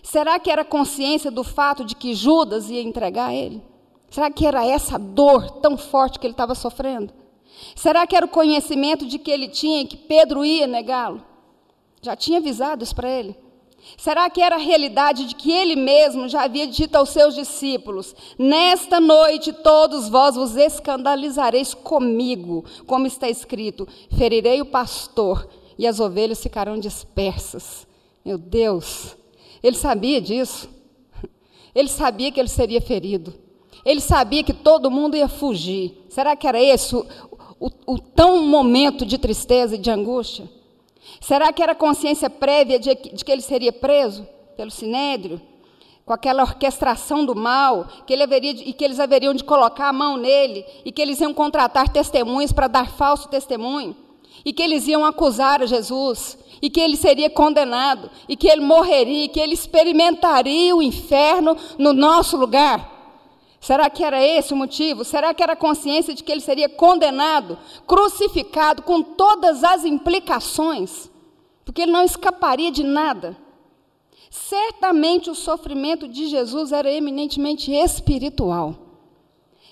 Será 0.04 0.38
que 0.38 0.52
era 0.52 0.64
consciência 0.64 1.32
do 1.32 1.44
fato 1.44 1.84
de 1.84 1.96
que 1.96 2.14
Judas 2.14 2.70
ia 2.70 2.82
entregar 2.82 3.34
ele? 3.34 3.64
Será 4.10 4.32
que 4.32 4.46
era 4.46 4.66
essa 4.66 4.98
dor 4.98 5.50
tão 5.60 5.78
forte 5.78 6.20
que 6.20 6.26
ele 6.26 6.34
estava 6.34 6.56
sofrendo? 6.56 7.14
Será 7.76 8.06
que 8.06 8.16
era 8.16 8.26
o 8.26 8.30
conhecimento 8.30 9.06
de 9.06 9.20
que 9.20 9.32
ele 9.32 9.48
tinha 9.48 9.86
que 9.86 9.98
Pedro 9.98 10.46
ia 10.46 10.68
negá-lo? 10.68 11.24
Já 12.02 12.16
tinha 12.16 12.38
avisado 12.38 12.84
isso 12.84 12.96
para 12.96 13.10
ele? 13.10 13.36
Será 13.96 14.30
que 14.30 14.42
era 14.42 14.56
a 14.56 14.60
realidade 14.60 15.26
de 15.26 15.36
que 15.36 15.52
ele 15.52 15.76
mesmo 15.76 16.28
já 16.28 16.44
havia 16.44 16.68
dito 16.68 16.96
aos 16.96 17.10
seus 17.10 17.36
discípulos: 17.36 18.16
Nesta 18.38 19.00
noite 19.00 19.54
todos 19.54 20.10
vós 20.10 20.36
vos 20.36 20.56
escandalizareis 20.56 21.74
comigo, 21.74 22.66
como 22.86 23.08
está 23.08 23.30
escrito: 23.30 23.88
ferirei 24.18 24.62
o 24.62 24.66
pastor 24.66 25.48
e 25.78 25.88
as 25.88 26.00
ovelhas 26.00 26.42
ficarão 26.42 26.78
dispersas. 26.78 27.88
Meu 28.26 28.38
Deus, 28.38 29.16
ele 29.64 29.78
sabia 29.78 30.20
disso. 30.20 30.70
Ele 31.74 31.90
sabia 31.90 32.32
que 32.32 32.40
ele 32.40 32.50
seria 32.50 32.82
ferido. 32.82 33.36
Ele 33.88 34.02
sabia 34.02 34.44
que 34.44 34.52
todo 34.52 34.92
mundo 34.92 35.16
ia 35.16 35.30
fugir. 35.30 36.06
Será 36.10 36.36
que 36.36 36.46
era 36.46 36.62
esse 36.62 36.94
o, 36.94 37.06
o, 37.58 37.70
o 37.94 37.98
tão 37.98 38.46
momento 38.46 39.06
de 39.06 39.18
tristeza 39.18 39.76
e 39.76 39.78
de 39.78 39.90
angústia? 39.90 40.44
Será 41.22 41.54
que 41.54 41.64
era 41.64 41.74
consciência 41.74 42.30
prévia 42.30 42.78
de, 42.78 42.94
de 42.94 43.24
que 43.24 43.32
ele 43.32 43.42
seria 43.42 43.72
preso 43.72 44.28
pelo 44.58 44.70
sinédrio? 44.70 45.42
Com 46.06 46.12
aquela 46.12 46.44
orquestração 46.44 47.26
do 47.26 47.34
mal, 47.34 47.88
que 48.06 48.12
ele 48.12 48.24
haveria, 48.24 48.52
e 48.52 48.74
que 48.74 48.84
eles 48.84 49.00
haveriam 49.00 49.34
de 49.34 49.46
colocar 49.46 49.88
a 49.88 49.94
mão 49.94 50.18
nele, 50.18 50.66
e 50.84 50.92
que 50.92 51.02
eles 51.02 51.22
iam 51.22 51.34
contratar 51.34 51.88
testemunhas 51.88 52.52
para 52.52 52.68
dar 52.68 52.92
falso 52.92 53.30
testemunho, 53.30 53.96
e 54.44 54.52
que 54.52 54.64
eles 54.64 54.86
iam 54.90 55.06
acusar 55.06 55.66
Jesus, 55.66 56.38
e 56.62 56.70
que 56.70 56.82
ele 56.82 56.98
seria 56.98 57.30
condenado, 57.30 58.12
e 58.28 58.36
que 58.36 58.50
ele 58.50 58.66
morreria, 58.66 59.26
e 59.26 59.30
que 59.30 59.40
ele 59.40 59.54
experimentaria 59.54 60.76
o 60.76 60.84
inferno 60.84 61.56
no 61.78 61.94
nosso 61.94 62.36
lugar. 62.36 62.97
Será 63.60 63.90
que 63.90 64.04
era 64.04 64.24
esse 64.24 64.54
o 64.54 64.58
motivo? 64.58 65.04
Será 65.04 65.34
que 65.34 65.42
era 65.42 65.54
a 65.54 65.58
consciência 65.58 66.14
de 66.14 66.24
que 66.24 66.32
ele 66.32 66.42
seria 66.42 66.70
condenado, 66.70 67.58
crucificado, 67.86 68.84
com 68.84 69.02
todas 69.02 69.64
as 69.64 69.84
implicações? 69.84 71.10
Porque 71.66 71.82
ele 71.82 71.92
não 71.92 72.04
escaparia 72.04 72.72
de 72.72 72.84
nada. 72.84 73.36
Certamente 74.30 75.30
o 75.30 75.36
sofrimento 75.36 76.08
de 76.08 76.28
Jesus 76.28 76.72
era 76.72 76.92
eminentemente 76.92 77.72
espiritual. 77.72 78.76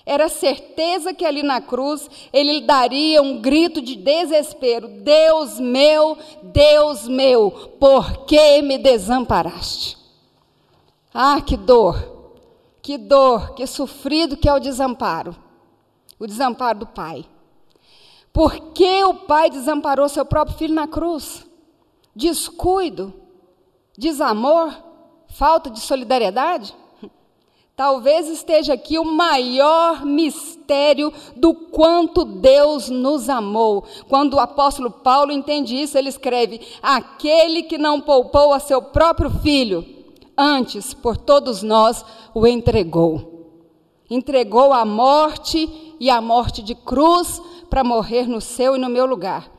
Era 0.04 0.28
certeza 0.28 1.12
que 1.12 1.24
ali 1.24 1.42
na 1.42 1.60
cruz 1.60 2.08
ele 2.32 2.60
daria 2.60 3.20
um 3.20 3.40
grito 3.40 3.80
de 3.80 3.96
desespero: 3.96 4.88
Deus 4.88 5.58
meu, 5.58 6.16
Deus 6.42 7.08
meu, 7.08 7.50
por 7.80 8.24
que 8.24 8.62
me 8.62 8.78
desamparaste? 8.78 9.96
Ah, 11.12 11.40
que 11.40 11.56
dor! 11.56 12.15
Que 12.86 12.96
dor, 12.96 13.54
que 13.54 13.66
sofrido 13.66 14.36
que 14.36 14.48
é 14.48 14.54
o 14.54 14.60
desamparo. 14.60 15.34
O 16.20 16.24
desamparo 16.24 16.78
do 16.78 16.86
pai. 16.86 17.26
Por 18.32 18.56
que 18.72 19.02
o 19.02 19.12
pai 19.12 19.50
desamparou 19.50 20.08
seu 20.08 20.24
próprio 20.24 20.56
filho 20.56 20.72
na 20.72 20.86
cruz? 20.86 21.44
Descuido, 22.14 23.12
desamor, 23.98 24.72
falta 25.26 25.68
de 25.68 25.80
solidariedade? 25.80 26.76
Talvez 27.74 28.28
esteja 28.28 28.74
aqui 28.74 29.00
o 29.00 29.04
maior 29.04 30.06
mistério 30.06 31.12
do 31.34 31.52
quanto 31.52 32.24
Deus 32.24 32.88
nos 32.88 33.28
amou. 33.28 33.84
Quando 34.08 34.34
o 34.34 34.40
apóstolo 34.40 34.92
Paulo 34.92 35.32
entende 35.32 35.74
isso, 35.74 35.98
ele 35.98 36.08
escreve: 36.08 36.60
Aquele 36.80 37.64
que 37.64 37.78
não 37.78 38.00
poupou 38.00 38.52
a 38.52 38.60
seu 38.60 38.80
próprio 38.80 39.28
filho, 39.28 39.95
antes 40.36 40.92
por 40.92 41.16
todos 41.16 41.62
nós 41.62 42.04
o 42.34 42.46
entregou. 42.46 43.34
Entregou 44.08 44.72
a 44.72 44.84
morte 44.84 45.96
e 45.98 46.10
a 46.10 46.20
morte 46.20 46.62
de 46.62 46.74
cruz 46.74 47.40
para 47.70 47.82
morrer 47.82 48.28
no 48.28 48.40
seu 48.40 48.76
e 48.76 48.78
no 48.78 48.88
meu 48.88 49.06
lugar. 49.06 49.50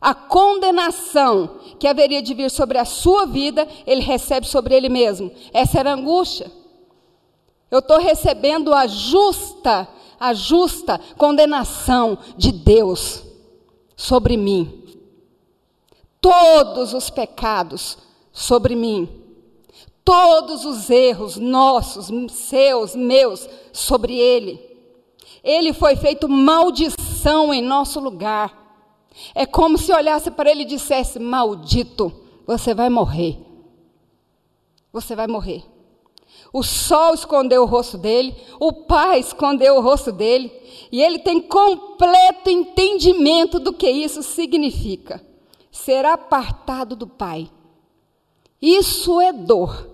A 0.00 0.14
condenação 0.14 1.58
que 1.78 1.86
haveria 1.86 2.22
de 2.22 2.34
vir 2.34 2.50
sobre 2.50 2.78
a 2.78 2.84
sua 2.84 3.26
vida, 3.26 3.66
ele 3.86 4.02
recebe 4.02 4.46
sobre 4.46 4.74
ele 4.74 4.88
mesmo. 4.88 5.30
Essa 5.52 5.80
era 5.80 5.90
a 5.90 5.94
angústia. 5.94 6.50
Eu 7.70 7.80
estou 7.80 7.98
recebendo 7.98 8.72
a 8.72 8.86
justa, 8.86 9.88
a 10.20 10.32
justa 10.32 11.00
condenação 11.16 12.18
de 12.36 12.52
Deus 12.52 13.24
sobre 13.96 14.36
mim. 14.36 14.82
Todos 16.20 16.94
os 16.94 17.10
pecados 17.10 17.98
sobre 18.32 18.74
mim 18.74 19.23
todos 20.04 20.64
os 20.64 20.90
erros 20.90 21.36
nossos, 21.36 22.10
seus, 22.32 22.94
meus, 22.94 23.48
sobre 23.72 24.18
ele. 24.18 24.60
Ele 25.42 25.72
foi 25.72 25.96
feito 25.96 26.28
maldição 26.28 27.52
em 27.52 27.62
nosso 27.62 27.98
lugar. 28.00 28.62
É 29.34 29.46
como 29.46 29.78
se 29.78 29.92
olhasse 29.92 30.30
para 30.30 30.50
ele 30.50 30.62
e 30.62 30.66
dissesse: 30.66 31.18
Maldito, 31.18 32.12
você 32.46 32.74
vai 32.74 32.90
morrer. 32.90 33.38
Você 34.92 35.16
vai 35.16 35.26
morrer. 35.26 35.64
O 36.52 36.62
sol 36.62 37.14
escondeu 37.14 37.62
o 37.62 37.66
rosto 37.66 37.98
dele, 37.98 38.34
o 38.60 38.72
pai 38.72 39.18
escondeu 39.18 39.76
o 39.76 39.80
rosto 39.80 40.12
dele, 40.12 40.52
e 40.92 41.02
ele 41.02 41.18
tem 41.18 41.40
completo 41.40 42.48
entendimento 42.48 43.58
do 43.58 43.72
que 43.72 43.90
isso 43.90 44.22
significa. 44.22 45.24
Ser 45.70 46.04
apartado 46.04 46.94
do 46.94 47.08
pai. 47.08 47.50
Isso 48.62 49.20
é 49.20 49.32
dor 49.32 49.93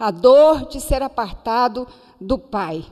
a 0.00 0.10
dor 0.10 0.66
de 0.66 0.80
ser 0.80 1.02
apartado 1.02 1.86
do 2.18 2.38
Pai. 2.38 2.86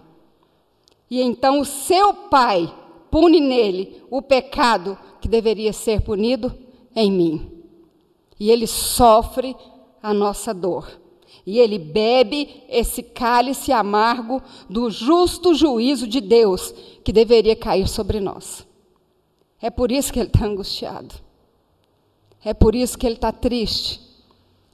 E 1.11 1.23
então 1.23 1.61
o 1.61 1.65
seu 1.65 2.13
Pai 2.13 2.71
pune 3.11 3.41
nele 3.41 4.03
o 4.11 4.21
pecado 4.21 4.99
que 5.19 5.27
deveria 5.27 5.73
ser 5.73 6.03
punido 6.03 6.55
em 6.95 7.11
mim. 7.11 7.51
E 8.39 8.51
ele 8.51 8.67
sofre 8.67 9.57
a 10.03 10.13
nossa 10.13 10.53
dor. 10.53 11.01
E 11.47 11.59
ele 11.59 11.79
bebe 11.79 12.63
esse 12.69 13.03
cálice 13.03 13.73
amargo 13.73 14.43
do 14.69 14.91
justo 14.91 15.55
juízo 15.55 16.07
de 16.07 16.21
Deus 16.21 16.75
que 17.03 17.11
deveria 17.11 17.57
cair 17.57 17.89
sobre 17.89 18.21
nós. 18.21 18.67
É 19.63 19.71
por 19.71 19.91
isso 19.91 20.13
que 20.13 20.21
ele 20.21 20.29
está 20.29 20.45
angustiado. 20.45 21.15
É 22.45 22.53
por 22.53 22.75
isso 22.75 22.99
que 22.99 23.07
ele 23.07 23.15
está 23.15 23.33
triste. 23.33 23.99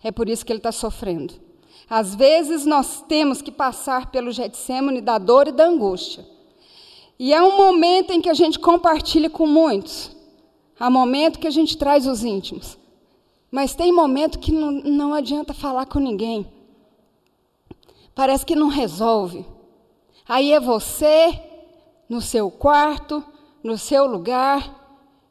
É 0.02 0.10
por 0.10 0.28
isso 0.28 0.44
que 0.44 0.52
ele 0.52 0.58
está 0.58 0.72
sofrendo. 0.72 1.43
Às 1.88 2.14
vezes 2.14 2.64
nós 2.64 3.02
temos 3.02 3.42
que 3.42 3.50
passar 3.50 4.10
pelo 4.10 4.32
Getsemane 4.32 5.00
da 5.00 5.18
dor 5.18 5.48
e 5.48 5.52
da 5.52 5.66
angústia. 5.66 6.26
E 7.18 7.32
é 7.32 7.42
um 7.42 7.56
momento 7.56 8.12
em 8.12 8.20
que 8.20 8.28
a 8.28 8.34
gente 8.34 8.58
compartilha 8.58 9.30
com 9.30 9.46
muitos. 9.46 10.10
Há 10.78 10.90
momento 10.90 11.38
que 11.38 11.46
a 11.46 11.50
gente 11.50 11.76
traz 11.76 12.06
os 12.06 12.24
íntimos. 12.24 12.76
Mas 13.50 13.74
tem 13.74 13.92
momento 13.92 14.38
que 14.38 14.50
não, 14.50 14.72
não 14.72 15.14
adianta 15.14 15.54
falar 15.54 15.86
com 15.86 16.00
ninguém. 16.00 16.50
Parece 18.14 18.44
que 18.44 18.56
não 18.56 18.68
resolve. 18.68 19.46
Aí 20.28 20.52
é 20.52 20.58
você, 20.58 21.38
no 22.08 22.20
seu 22.20 22.50
quarto, 22.50 23.22
no 23.62 23.78
seu 23.78 24.06
lugar, 24.06 24.82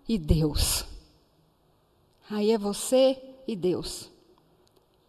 e 0.08 0.18
Deus. 0.18 0.86
Aí 2.30 2.52
é 2.52 2.58
você 2.58 3.22
e 3.48 3.56
Deus. 3.56 4.13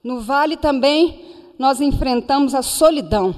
No 0.05 0.21
vale 0.21 0.59
também 0.59 1.35
nós 1.59 1.81
enfrentamos 1.81 2.55
a 2.55 2.61
solidão. 2.61 3.35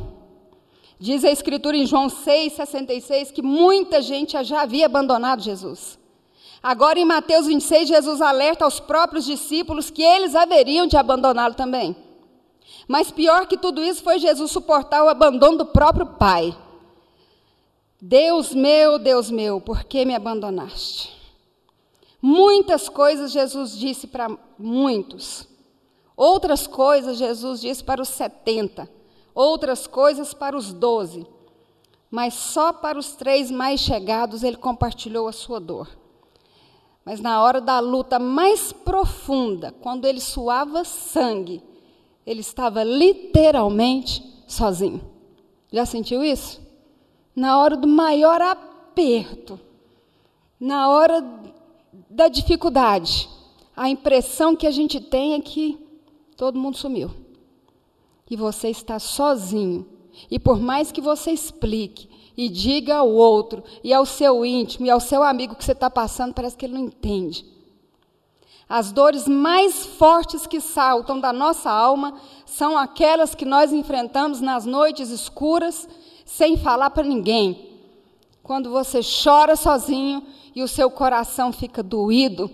Diz 0.98 1.24
a 1.24 1.30
Escritura 1.30 1.76
em 1.76 1.86
João 1.86 2.08
6,66 2.08 3.32
que 3.32 3.42
muita 3.42 4.02
gente 4.02 4.42
já 4.42 4.62
havia 4.62 4.86
abandonado 4.86 5.42
Jesus. 5.42 5.96
Agora, 6.62 6.98
em 6.98 7.04
Mateus 7.04 7.46
26, 7.46 7.88
Jesus 7.88 8.20
alerta 8.20 8.64
aos 8.64 8.80
próprios 8.80 9.24
discípulos 9.24 9.90
que 9.90 10.02
eles 10.02 10.34
haveriam 10.34 10.86
de 10.86 10.96
abandoná-lo 10.96 11.54
também. 11.54 11.94
Mas 12.88 13.10
pior 13.10 13.46
que 13.46 13.56
tudo 13.56 13.84
isso 13.84 14.02
foi 14.02 14.18
Jesus 14.18 14.50
suportar 14.50 15.04
o 15.04 15.08
abandono 15.08 15.58
do 15.58 15.66
próprio 15.66 16.06
Pai. 16.06 16.56
Deus 18.00 18.54
meu, 18.54 18.98
Deus 18.98 19.30
meu, 19.30 19.60
por 19.60 19.84
que 19.84 20.04
me 20.04 20.14
abandonaste? 20.14 21.14
Muitas 22.20 22.88
coisas 22.88 23.30
Jesus 23.30 23.78
disse 23.78 24.06
para 24.06 24.28
muitos. 24.58 25.46
Outras 26.16 26.66
coisas 26.66 27.18
Jesus 27.18 27.60
disse 27.60 27.84
para 27.84 28.00
os 28.00 28.08
setenta. 28.08 28.88
Outras 29.34 29.86
coisas 29.86 30.32
para 30.32 30.56
os 30.56 30.72
doze. 30.72 31.26
Mas 32.10 32.32
só 32.34 32.72
para 32.72 32.98
os 32.98 33.14
três 33.14 33.50
mais 33.50 33.80
chegados 33.80 34.42
ele 34.42 34.56
compartilhou 34.56 35.28
a 35.28 35.32
sua 35.32 35.60
dor. 35.60 35.88
Mas 37.04 37.20
na 37.20 37.42
hora 37.42 37.60
da 37.60 37.78
luta 37.78 38.18
mais 38.18 38.72
profunda, 38.72 39.72
quando 39.80 40.06
ele 40.06 40.20
suava 40.20 40.84
sangue, 40.84 41.62
ele 42.26 42.40
estava 42.40 42.82
literalmente 42.82 44.24
sozinho. 44.46 45.00
Já 45.70 45.84
sentiu 45.84 46.24
isso? 46.24 46.60
Na 47.34 47.60
hora 47.60 47.76
do 47.76 47.86
maior 47.86 48.40
aperto, 48.40 49.60
na 50.58 50.88
hora 50.88 51.22
da 52.08 52.28
dificuldade, 52.28 53.28
a 53.76 53.88
impressão 53.88 54.56
que 54.56 54.66
a 54.66 54.70
gente 54.70 54.98
tem 54.98 55.34
é 55.34 55.40
que 55.40 55.85
todo 56.36 56.58
mundo 56.58 56.76
sumiu. 56.76 57.10
E 58.30 58.36
você 58.36 58.68
está 58.68 58.98
sozinho. 58.98 59.86
E 60.30 60.38
por 60.38 60.60
mais 60.60 60.92
que 60.92 61.00
você 61.00 61.30
explique 61.30 62.08
e 62.36 62.48
diga 62.48 62.96
ao 62.96 63.10
outro, 63.10 63.64
e 63.82 63.94
ao 63.94 64.04
seu 64.04 64.44
íntimo, 64.44 64.86
e 64.86 64.90
ao 64.90 65.00
seu 65.00 65.22
amigo 65.22 65.54
que 65.54 65.64
você 65.64 65.72
está 65.72 65.88
passando, 65.88 66.34
parece 66.34 66.56
que 66.56 66.66
ele 66.66 66.74
não 66.74 66.84
entende. 66.84 67.46
As 68.68 68.90
dores 68.92 69.28
mais 69.28 69.86
fortes 69.86 70.46
que 70.46 70.60
saltam 70.60 71.20
da 71.20 71.32
nossa 71.32 71.70
alma 71.70 72.14
são 72.44 72.76
aquelas 72.76 73.34
que 73.34 73.44
nós 73.44 73.72
enfrentamos 73.72 74.40
nas 74.40 74.66
noites 74.66 75.10
escuras, 75.10 75.88
sem 76.24 76.56
falar 76.56 76.90
para 76.90 77.04
ninguém. 77.04 77.70
Quando 78.42 78.70
você 78.70 79.00
chora 79.02 79.56
sozinho 79.56 80.22
e 80.54 80.62
o 80.62 80.68
seu 80.68 80.90
coração 80.90 81.52
fica 81.52 81.82
doído, 81.82 82.50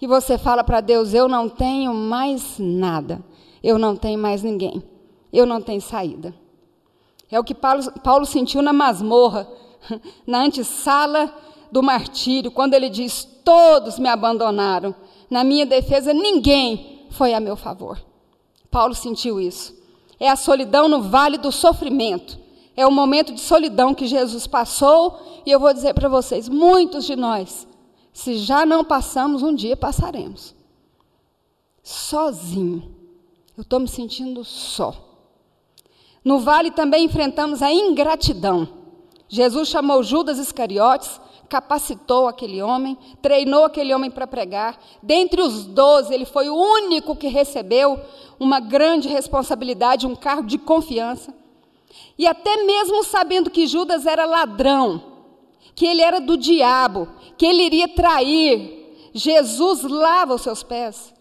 e 0.00 0.06
você 0.06 0.36
fala 0.38 0.62
para 0.62 0.80
Deus: 0.80 1.14
Eu 1.14 1.28
não 1.28 1.48
tenho 1.48 1.94
mais 1.94 2.58
nada, 2.58 3.22
eu 3.62 3.78
não 3.78 3.96
tenho 3.96 4.18
mais 4.18 4.42
ninguém, 4.42 4.82
eu 5.32 5.46
não 5.46 5.60
tenho 5.60 5.80
saída. 5.80 6.34
É 7.30 7.40
o 7.40 7.44
que 7.44 7.54
Paulo, 7.54 7.90
Paulo 8.02 8.26
sentiu 8.26 8.62
na 8.62 8.72
masmorra, 8.72 9.48
na 10.26 10.42
antessala 10.42 11.32
do 11.72 11.82
martírio, 11.82 12.50
quando 12.50 12.74
ele 12.74 12.88
diz: 12.88 13.24
Todos 13.44 13.98
me 13.98 14.08
abandonaram 14.08 14.94
na 15.30 15.42
minha 15.42 15.66
defesa, 15.66 16.12
ninguém 16.12 17.06
foi 17.10 17.34
a 17.34 17.40
meu 17.40 17.56
favor. 17.56 18.00
Paulo 18.70 18.94
sentiu 18.94 19.40
isso. 19.40 19.74
É 20.18 20.28
a 20.28 20.36
solidão 20.36 20.88
no 20.88 21.02
vale 21.02 21.36
do 21.38 21.50
sofrimento. 21.52 22.38
É 22.76 22.86
o 22.86 22.92
momento 22.92 23.32
de 23.32 23.40
solidão 23.40 23.94
que 23.94 24.06
Jesus 24.06 24.46
passou, 24.46 25.18
e 25.46 25.50
eu 25.50 25.58
vou 25.58 25.72
dizer 25.72 25.94
para 25.94 26.08
vocês: 26.08 26.48
muitos 26.48 27.04
de 27.04 27.16
nós, 27.16 27.66
se 28.16 28.38
já 28.38 28.64
não 28.64 28.82
passamos, 28.82 29.42
um 29.42 29.54
dia 29.54 29.76
passaremos. 29.76 30.54
Sozinho. 31.82 32.90
Eu 33.54 33.60
estou 33.60 33.78
me 33.78 33.86
sentindo 33.86 34.42
só. 34.42 34.96
No 36.24 36.40
vale 36.40 36.70
também 36.70 37.04
enfrentamos 37.04 37.60
a 37.60 37.70
ingratidão. 37.70 38.66
Jesus 39.28 39.68
chamou 39.68 40.02
Judas 40.02 40.38
Iscariotes 40.38 41.20
capacitou 41.46 42.26
aquele 42.26 42.62
homem, 42.62 42.96
treinou 43.20 43.66
aquele 43.66 43.94
homem 43.94 44.10
para 44.10 44.26
pregar. 44.26 44.80
Dentre 45.02 45.42
os 45.42 45.66
doze, 45.66 46.14
ele 46.14 46.24
foi 46.24 46.48
o 46.48 46.56
único 46.56 47.14
que 47.14 47.28
recebeu 47.28 48.00
uma 48.40 48.60
grande 48.60 49.08
responsabilidade, 49.08 50.06
um 50.06 50.16
cargo 50.16 50.48
de 50.48 50.56
confiança. 50.56 51.34
E 52.16 52.26
até 52.26 52.64
mesmo 52.64 53.04
sabendo 53.04 53.50
que 53.50 53.66
Judas 53.66 54.06
era 54.06 54.24
ladrão, 54.24 55.15
que 55.76 55.86
ele 55.86 56.02
era 56.02 56.18
do 56.20 56.36
diabo, 56.36 57.06
que 57.36 57.46
ele 57.46 57.62
iria 57.62 57.86
trair, 57.86 59.10
Jesus 59.12 59.82
lava 59.82 60.34
os 60.34 60.42
seus 60.42 60.62
pés. 60.62 61.14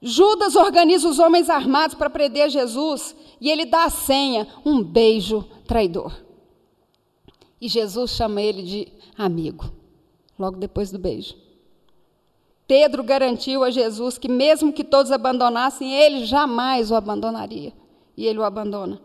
Judas 0.00 0.54
organiza 0.54 1.08
os 1.08 1.18
homens 1.18 1.50
armados 1.50 1.96
para 1.96 2.08
prender 2.08 2.48
Jesus 2.48 3.14
e 3.40 3.50
ele 3.50 3.66
dá 3.66 3.84
a 3.84 3.90
senha, 3.90 4.46
um 4.64 4.82
beijo 4.82 5.44
traidor. 5.66 6.12
E 7.60 7.68
Jesus 7.68 8.12
chama 8.12 8.40
ele 8.40 8.62
de 8.62 8.92
amigo, 9.18 9.70
logo 10.38 10.56
depois 10.56 10.92
do 10.92 10.98
beijo. 10.98 11.34
Pedro 12.68 13.02
garantiu 13.02 13.64
a 13.64 13.70
Jesus 13.70 14.18
que, 14.18 14.28
mesmo 14.28 14.72
que 14.72 14.84
todos 14.84 15.10
abandonassem, 15.10 15.92
ele 15.92 16.24
jamais 16.24 16.90
o 16.90 16.94
abandonaria. 16.94 17.72
E 18.16 18.26
ele 18.26 18.38
o 18.38 18.44
abandona. 18.44 19.00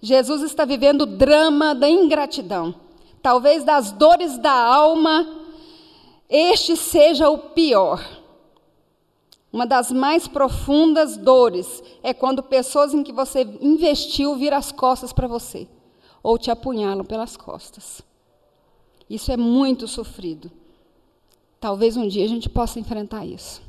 Jesus 0.00 0.42
está 0.42 0.64
vivendo 0.64 1.02
o 1.02 1.06
drama 1.06 1.74
da 1.74 1.88
ingratidão. 1.88 2.74
Talvez 3.24 3.64
das 3.64 3.90
dores 3.90 4.36
da 4.36 4.52
alma, 4.52 5.26
este 6.28 6.76
seja 6.76 7.30
o 7.30 7.38
pior. 7.38 8.06
Uma 9.50 9.66
das 9.66 9.90
mais 9.90 10.28
profundas 10.28 11.16
dores 11.16 11.82
é 12.02 12.12
quando 12.12 12.42
pessoas 12.42 12.92
em 12.92 13.02
que 13.02 13.14
você 13.14 13.40
investiu 13.62 14.36
viram 14.36 14.58
as 14.58 14.70
costas 14.70 15.10
para 15.10 15.26
você 15.26 15.66
ou 16.22 16.36
te 16.36 16.50
apunhalam 16.50 17.02
pelas 17.02 17.34
costas. 17.34 18.02
Isso 19.08 19.32
é 19.32 19.38
muito 19.38 19.88
sofrido. 19.88 20.52
Talvez 21.58 21.96
um 21.96 22.06
dia 22.06 22.26
a 22.26 22.28
gente 22.28 22.50
possa 22.50 22.78
enfrentar 22.78 23.24
isso. 23.24 23.62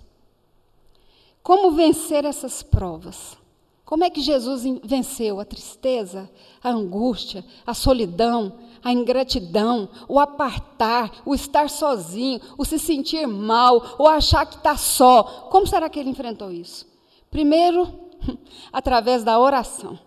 Como 1.42 1.72
vencer 1.72 2.26
essas 2.26 2.62
provas? 2.62 3.38
Como 3.86 4.04
é 4.04 4.10
que 4.10 4.20
Jesus 4.20 4.64
venceu 4.84 5.40
a 5.40 5.46
tristeza, 5.46 6.30
a 6.62 6.72
angústia, 6.72 7.46
a 7.66 7.74
solidão, 7.74 8.60
a 8.86 8.94
ingratidão, 8.94 9.90
o 10.08 10.20
apartar, 10.20 11.12
o 11.26 11.34
estar 11.34 11.72
sozinho, 11.72 12.40
o 12.56 12.64
se 12.64 12.78
sentir 12.78 13.26
mal, 13.26 13.96
o 13.98 14.08
achar 14.08 14.46
que 14.46 14.58
está 14.58 14.78
só? 14.78 15.24
Como 15.50 15.66
será 15.66 15.90
que 15.90 16.00
ele 16.00 16.12
enfrentou 16.12 16.52
isso? 16.52 16.86
Primeiro, 17.32 17.92
através 18.72 19.24
da 19.24 19.40
oração. 19.40 19.98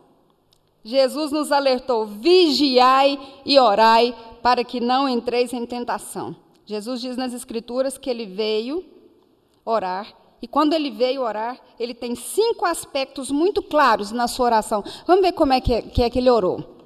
Jesus 0.84 1.32
nos 1.32 1.50
alertou: 1.50 2.06
vigiai 2.06 3.18
e 3.44 3.58
orai 3.58 4.14
para 4.40 4.62
que 4.62 4.78
não 4.78 5.08
entreis 5.08 5.52
em 5.52 5.66
tentação. 5.66 6.36
Jesus 6.64 7.00
diz 7.00 7.16
nas 7.16 7.32
Escrituras 7.32 7.98
que 7.98 8.08
ele 8.08 8.26
veio 8.26 8.84
orar. 9.64 10.06
E 10.40 10.46
quando 10.46 10.72
ele 10.72 10.92
veio 10.92 11.22
orar, 11.22 11.58
ele 11.80 11.94
tem 11.94 12.14
cinco 12.14 12.64
aspectos 12.64 13.28
muito 13.28 13.60
claros 13.60 14.12
na 14.12 14.28
sua 14.28 14.46
oração. 14.46 14.84
Vamos 15.04 15.22
ver 15.22 15.32
como 15.32 15.52
é 15.52 15.60
que 15.60 15.74
é 15.74 15.82
que, 15.82 16.00
é 16.00 16.10
ele 16.14 16.30
orou. 16.30 16.77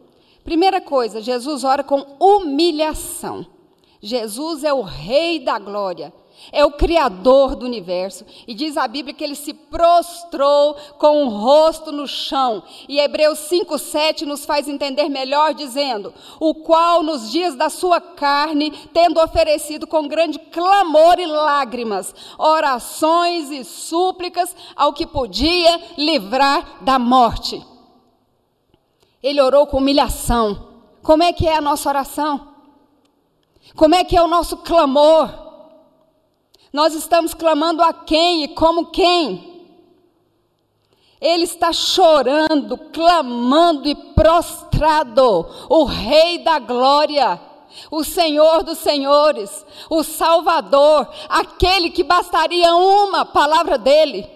Primeira 0.45 0.81
coisa, 0.81 1.21
Jesus 1.21 1.65
ora 1.65 1.85
com 1.85 2.05
humilhação. 2.21 3.47
Jesus 4.01 4.65
é 4.65 4.73
o 4.73 4.83
Rei 4.83 5.39
da 5.39 5.59
glória 5.59 6.13
é 6.51 6.65
o 6.65 6.73
Criador 6.73 7.55
do 7.55 7.67
universo. 7.67 8.25
E 8.47 8.55
diz 8.55 8.77
a 8.77 8.89
Bíblia 8.89 9.15
que 9.15 9.23
ele 9.23 9.35
se 9.35 9.53
prostrou 9.53 10.75
com 10.99 11.25
o 11.25 11.29
rosto 11.29 11.93
no 11.93 12.09
chão. 12.09 12.63
E 12.89 12.99
Hebreus 12.99 13.39
5,7 13.51 14.23
nos 14.23 14.45
faz 14.45 14.67
entender 14.67 15.09
melhor, 15.09 15.55
dizendo: 15.55 16.13
O 16.41 16.55
qual, 16.55 17.03
nos 17.03 17.31
dias 17.31 17.55
da 17.55 17.69
sua 17.69 18.01
carne, 18.01 18.71
tendo 18.93 19.21
oferecido 19.21 19.87
com 19.87 20.09
grande 20.09 20.39
clamor 20.39 21.19
e 21.19 21.27
lágrimas, 21.27 22.15
orações 22.39 23.51
e 23.51 23.63
súplicas 23.65 24.57
ao 24.75 24.93
que 24.93 25.07
podia 25.07 25.81
livrar 25.97 26.83
da 26.83 26.99
morte. 26.99 27.72
Ele 29.23 29.41
orou 29.41 29.67
com 29.67 29.79
humilhação. 29.79 30.69
Como 31.03 31.23
é 31.23 31.33
que 31.33 31.47
é 31.47 31.57
a 31.57 31.61
nossa 31.61 31.89
oração? 31.89 32.49
Como 33.77 33.95
é 33.95 34.05
que 34.05 34.17
é 34.17 34.23
o 34.23 34.29
nosso 34.29 34.59
clamor? 34.59 35.31
Nós 36.73 36.95
estamos 36.95 37.35
clamando 37.35 37.83
a 37.83 37.93
quem 37.93 38.45
e 38.45 38.49
como 38.49 38.87
quem? 38.87 39.53
Ele 41.21 41.45
está 41.45 41.73
chorando, 41.73 42.77
clamando 42.77 43.89
e 43.89 43.95
prostrado, 43.95 45.47
o 45.69 45.85
Rei 45.85 46.39
da 46.39 46.59
Glória, 46.59 47.41
o 47.91 48.03
Senhor 48.03 48.65
dos 48.65 48.79
Senhores, 48.79 49.65
o 49.89 50.03
Salvador, 50.03 51.09
aquele 51.29 51.91
que 51.91 52.03
bastaria 52.03 52.75
uma 52.75 53.25
palavra 53.25 53.79
dele, 53.79 54.29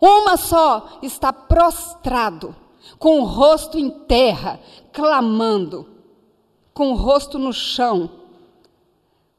uma 0.00 0.36
só, 0.36 0.98
está 1.02 1.32
prostrado, 1.32 2.56
com 2.98 3.20
o 3.20 3.24
rosto 3.24 3.78
em 3.78 3.90
terra, 3.90 4.60
clamando, 4.92 5.88
com 6.74 6.92
o 6.92 6.94
rosto 6.94 7.38
no 7.38 7.52
chão, 7.52 8.10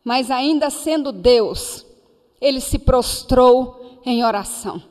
mas 0.03 0.29
ainda 0.29 0.69
sendo 0.69 1.11
Deus, 1.11 1.85
ele 2.41 2.59
se 2.59 2.77
prostrou 2.77 3.99
em 4.05 4.23
oração. 4.23 4.81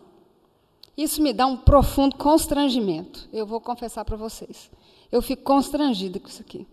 Isso 0.96 1.22
me 1.22 1.32
dá 1.32 1.46
um 1.46 1.56
profundo 1.56 2.16
constrangimento. 2.16 3.28
Eu 3.32 3.46
vou 3.46 3.60
confessar 3.60 4.04
para 4.04 4.16
vocês. 4.16 4.70
Eu 5.10 5.20
fico 5.20 5.42
constrangida 5.42 6.18
com 6.18 6.28
isso 6.28 6.40
aqui. 6.40 6.66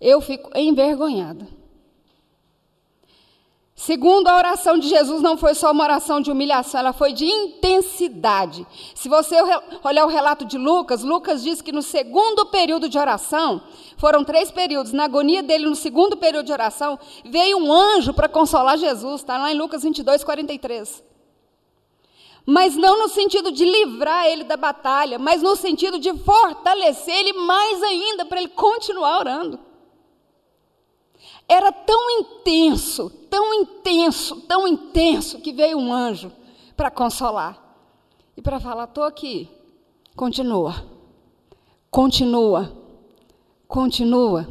Eu 0.00 0.20
fico 0.20 0.50
envergonhada. 0.56 1.46
Segundo, 3.76 4.28
a 4.28 4.36
oração 4.36 4.78
de 4.78 4.88
Jesus 4.88 5.20
não 5.20 5.36
foi 5.36 5.52
só 5.52 5.72
uma 5.72 5.82
oração 5.82 6.20
de 6.20 6.30
humilhação, 6.30 6.78
ela 6.78 6.92
foi 6.92 7.12
de 7.12 7.26
intensidade. 7.26 8.64
Se 8.94 9.08
você 9.08 9.36
olhar 9.82 10.06
o 10.06 10.08
relato 10.08 10.44
de 10.44 10.56
Lucas, 10.56 11.02
Lucas 11.02 11.42
diz 11.42 11.60
que 11.60 11.72
no 11.72 11.82
segundo 11.82 12.46
período 12.46 12.88
de 12.88 12.96
oração, 12.96 13.62
foram 13.96 14.22
três 14.22 14.50
períodos, 14.52 14.92
na 14.92 15.04
agonia 15.04 15.42
dele, 15.42 15.66
no 15.66 15.74
segundo 15.74 16.16
período 16.16 16.46
de 16.46 16.52
oração, 16.52 16.96
veio 17.24 17.58
um 17.58 17.72
anjo 17.72 18.14
para 18.14 18.28
consolar 18.28 18.78
Jesus, 18.78 19.22
está 19.22 19.36
lá 19.36 19.52
em 19.52 19.58
Lucas 19.58 19.82
22, 19.82 20.22
43. 20.22 21.02
Mas 22.46 22.76
não 22.76 22.98
no 23.00 23.08
sentido 23.08 23.50
de 23.50 23.64
livrar 23.64 24.26
ele 24.26 24.44
da 24.44 24.56
batalha, 24.56 25.18
mas 25.18 25.42
no 25.42 25.56
sentido 25.56 25.98
de 25.98 26.12
fortalecer 26.18 27.14
ele 27.14 27.32
mais 27.32 27.82
ainda, 27.82 28.24
para 28.24 28.38
ele 28.38 28.50
continuar 28.50 29.18
orando. 29.18 29.73
Era 31.48 31.70
tão 31.70 32.10
intenso, 32.20 33.10
tão 33.30 33.54
intenso, 33.54 34.40
tão 34.42 34.66
intenso, 34.66 35.40
que 35.40 35.52
veio 35.52 35.78
um 35.78 35.92
anjo 35.92 36.32
para 36.76 36.90
consolar 36.90 37.62
e 38.36 38.42
para 38.42 38.58
falar: 38.58 38.84
estou 38.84 39.04
aqui. 39.04 39.48
Continua, 40.16 40.84
continua, 41.90 42.72
continua. 43.66 44.48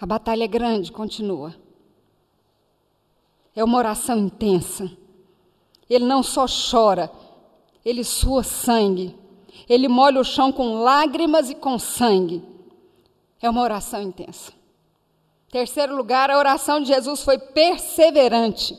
A 0.00 0.06
batalha 0.06 0.44
é 0.44 0.48
grande, 0.48 0.90
continua. 0.90 1.54
É 3.54 3.62
uma 3.64 3.78
oração 3.78 4.16
intensa. 4.18 4.90
Ele 5.90 6.04
não 6.04 6.22
só 6.22 6.46
chora, 6.46 7.10
ele 7.84 8.04
sua 8.04 8.42
sangue. 8.42 9.16
Ele 9.68 9.88
molha 9.88 10.20
o 10.20 10.24
chão 10.24 10.52
com 10.52 10.82
lágrimas 10.82 11.50
e 11.50 11.54
com 11.54 11.78
sangue. 11.78 12.42
É 13.40 13.48
uma 13.50 13.62
oração 13.62 14.00
intensa. 14.00 14.52
Terceiro 15.50 15.96
lugar, 15.96 16.30
a 16.30 16.38
oração 16.38 16.80
de 16.80 16.88
Jesus 16.88 17.22
foi 17.22 17.38
perseverante. 17.38 18.76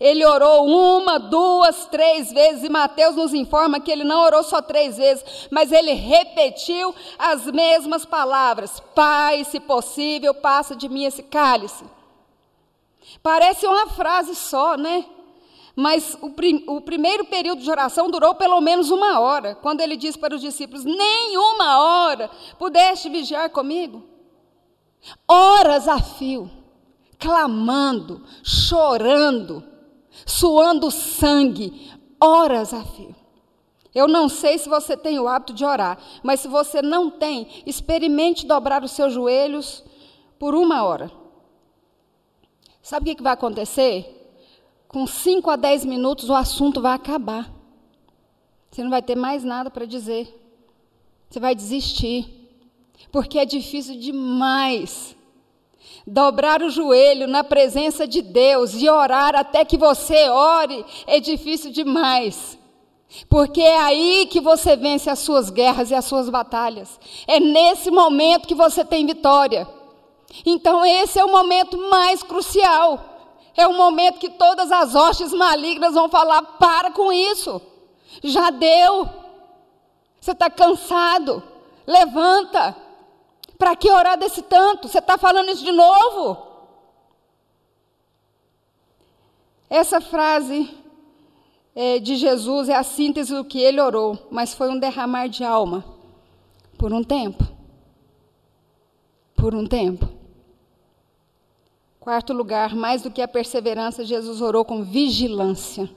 Ele 0.00 0.24
orou 0.24 0.66
uma, 0.66 1.18
duas, 1.18 1.86
três 1.86 2.32
vezes, 2.32 2.62
e 2.62 2.68
Mateus 2.68 3.16
nos 3.16 3.34
informa 3.34 3.80
que 3.80 3.90
ele 3.90 4.04
não 4.04 4.22
orou 4.22 4.42
só 4.44 4.62
três 4.62 4.96
vezes, 4.96 5.48
mas 5.50 5.72
ele 5.72 5.92
repetiu 5.92 6.94
as 7.18 7.46
mesmas 7.46 8.04
palavras: 8.06 8.80
Pai, 8.94 9.44
se 9.44 9.58
possível, 9.58 10.32
passa 10.34 10.76
de 10.76 10.88
mim 10.88 11.04
esse 11.04 11.22
cálice. 11.22 11.84
Parece 13.22 13.66
uma 13.66 13.88
frase 13.88 14.34
só, 14.34 14.76
né? 14.76 15.04
Mas 15.74 16.16
o, 16.20 16.30
prim 16.30 16.64
o, 16.66 16.80
primeiro 16.80 17.24
período 17.24 17.62
de 17.62 17.70
oração 17.70 18.10
durou 18.10 18.34
pelo 18.34 18.60
menos 18.60 18.90
uma 18.90 19.20
hora, 19.20 19.54
quando 19.56 19.80
ele 19.80 19.96
disse 19.96 20.18
para 20.18 20.34
os 20.34 20.40
discípulos: 20.40 20.84
Nem 20.84 21.36
uma 21.36 21.82
hora 21.82 22.30
pudeste 22.58 23.08
vigiar 23.08 23.50
comigo? 23.50 24.07
Horas 25.26 25.88
a 25.88 26.00
fio, 26.00 26.50
clamando, 27.18 28.24
chorando, 28.42 29.64
suando 30.26 30.90
sangue, 30.90 31.92
horas 32.20 32.72
a 32.72 32.84
fio. 32.84 33.14
Eu 33.94 34.06
não 34.06 34.28
sei 34.28 34.58
se 34.58 34.68
você 34.68 34.96
tem 34.96 35.18
o 35.18 35.26
hábito 35.26 35.52
de 35.52 35.64
orar, 35.64 35.98
mas 36.22 36.40
se 36.40 36.48
você 36.48 36.82
não 36.82 37.10
tem, 37.10 37.64
experimente 37.66 38.46
dobrar 38.46 38.84
os 38.84 38.92
seus 38.92 39.12
joelhos 39.12 39.82
por 40.38 40.54
uma 40.54 40.84
hora. 40.84 41.10
Sabe 42.80 43.10
o 43.10 43.16
que 43.16 43.22
vai 43.22 43.32
acontecer? 43.32 44.14
Com 44.86 45.06
5 45.06 45.50
a 45.50 45.56
10 45.56 45.84
minutos 45.84 46.30
o 46.30 46.34
assunto 46.34 46.80
vai 46.80 46.94
acabar. 46.94 47.52
Você 48.70 48.82
não 48.82 48.90
vai 48.90 49.02
ter 49.02 49.16
mais 49.16 49.42
nada 49.42 49.70
para 49.70 49.84
dizer. 49.84 50.34
Você 51.28 51.40
vai 51.40 51.54
desistir 51.54 52.37
porque 53.10 53.38
é 53.38 53.44
difícil 53.44 53.98
demais. 53.98 55.16
Dobrar 56.06 56.62
o 56.62 56.70
joelho 56.70 57.26
na 57.26 57.44
presença 57.44 58.06
de 58.06 58.22
Deus 58.22 58.74
e 58.74 58.88
orar 58.88 59.34
até 59.36 59.64
que 59.64 59.76
você 59.76 60.28
ore 60.28 60.84
é 61.06 61.20
difícil 61.20 61.70
demais. 61.70 62.58
Porque 63.28 63.60
é 63.60 63.78
aí 63.78 64.26
que 64.26 64.40
você 64.40 64.76
vence 64.76 65.08
as 65.08 65.18
suas 65.18 65.50
guerras 65.50 65.90
e 65.90 65.94
as 65.94 66.04
suas 66.04 66.28
batalhas. 66.28 66.98
É 67.26 67.40
nesse 67.40 67.90
momento 67.90 68.46
que 68.46 68.54
você 68.54 68.84
tem 68.84 69.06
vitória. 69.06 69.68
Então, 70.44 70.84
esse 70.84 71.18
é 71.18 71.24
o 71.24 71.30
momento 71.30 71.78
mais 71.90 72.22
crucial. 72.22 73.18
É 73.56 73.66
o 73.66 73.74
momento 73.74 74.18
que 74.18 74.28
todas 74.28 74.70
as 74.70 74.94
hostes 74.94 75.32
malignas 75.32 75.94
vão 75.94 76.08
falar: 76.08 76.42
para 76.42 76.90
com 76.90 77.12
isso. 77.12 77.60
Já 78.22 78.50
deu. 78.50 79.08
Você 80.20 80.32
está 80.32 80.50
cansado. 80.50 81.42
Levanta. 81.86 82.87
Para 83.58 83.74
que 83.74 83.90
orar 83.90 84.16
desse 84.16 84.40
tanto? 84.42 84.88
Você 84.88 84.98
está 84.98 85.18
falando 85.18 85.50
isso 85.50 85.64
de 85.64 85.72
novo? 85.72 86.46
Essa 89.68 90.00
frase 90.00 90.72
é, 91.74 91.98
de 91.98 92.16
Jesus 92.16 92.68
é 92.68 92.76
a 92.76 92.82
síntese 92.82 93.34
do 93.34 93.44
que 93.44 93.60
ele 93.60 93.80
orou, 93.80 94.16
mas 94.30 94.54
foi 94.54 94.70
um 94.70 94.78
derramar 94.78 95.28
de 95.28 95.44
alma 95.44 95.84
por 96.78 96.92
um 96.92 97.02
tempo. 97.02 97.44
Por 99.34 99.54
um 99.54 99.66
tempo. 99.66 100.08
Quarto 102.00 102.32
lugar, 102.32 102.74
mais 102.74 103.02
do 103.02 103.10
que 103.10 103.20
a 103.20 103.28
perseverança, 103.28 104.04
Jesus 104.04 104.40
orou 104.40 104.64
com 104.64 104.82
vigilância. 104.82 105.90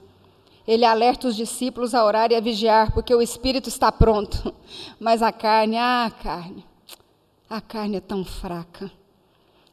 Ele 0.66 0.84
alerta 0.84 1.28
os 1.28 1.36
discípulos 1.36 1.94
a 1.94 2.04
orar 2.04 2.30
e 2.30 2.34
a 2.34 2.40
vigiar, 2.40 2.92
porque 2.92 3.14
o 3.14 3.22
espírito 3.22 3.68
está 3.68 3.90
pronto, 3.90 4.54
mas 5.00 5.22
a 5.22 5.32
carne, 5.32 5.76
ah, 5.78 6.12
carne, 6.22 6.64
a 7.52 7.60
carne 7.60 7.98
é 7.98 8.00
tão 8.00 8.24
fraca. 8.24 8.90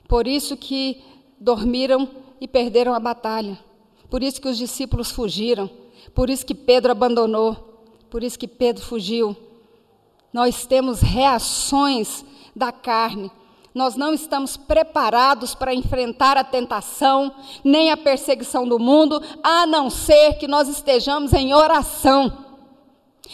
Por 0.05 0.27
isso 0.27 0.57
que 0.57 1.01
dormiram 1.39 2.09
e 2.41 2.45
perderam 2.45 2.93
a 2.93 2.99
batalha. 2.99 3.57
Por 4.09 4.21
isso 4.21 4.41
que 4.41 4.49
os 4.49 4.57
discípulos 4.57 5.09
fugiram. 5.11 5.69
Por 6.13 6.29
isso 6.29 6.45
que 6.45 6.53
Pedro 6.53 6.91
abandonou. 6.91 7.55
Por 8.09 8.21
isso 8.21 8.37
que 8.37 8.49
Pedro 8.49 8.83
fugiu. 8.83 9.33
Nós 10.33 10.65
temos 10.65 10.99
reações 10.99 12.25
da 12.53 12.69
carne. 12.69 13.31
Nós 13.73 13.95
não 13.95 14.13
estamos 14.13 14.57
preparados 14.57 15.55
para 15.55 15.73
enfrentar 15.73 16.35
a 16.35 16.43
tentação, 16.43 17.33
nem 17.63 17.91
a 17.91 17.97
perseguição 17.97 18.67
do 18.67 18.77
mundo, 18.77 19.21
a 19.41 19.65
não 19.65 19.89
ser 19.89 20.33
que 20.33 20.49
nós 20.49 20.67
estejamos 20.67 21.31
em 21.31 21.53
oração. 21.53 22.48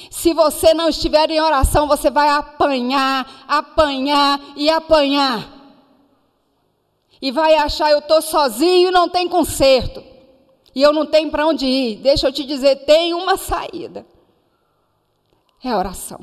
Se 0.10 0.34
você 0.34 0.73
não 0.73 0.89
estiver 0.89 1.29
em 1.29 1.39
oração, 1.39 1.88
você 1.88 2.10
vai 2.10 2.29
apanhar, 2.29 3.45
apanhar 3.47 4.39
e 4.55 4.69
apanhar. 4.69 5.51
E 7.21 7.31
vai 7.31 7.55
achar 7.55 7.91
eu 7.91 7.99
estou 7.99 8.21
sozinho 8.21 8.89
e 8.89 8.91
não 8.91 9.08
tem 9.08 9.27
conserto. 9.27 10.03
E 10.73 10.81
eu 10.81 10.91
não 10.91 11.05
tenho 11.05 11.31
para 11.31 11.47
onde 11.47 11.65
ir. 11.65 11.95
Deixa 11.97 12.27
eu 12.27 12.34
te 12.34 12.43
dizer, 12.43 12.86
tem 12.86 13.13
uma 13.13 13.38
saída. 13.38 14.05
É 15.63 15.69
a 15.69 15.77
oração. 15.77 16.19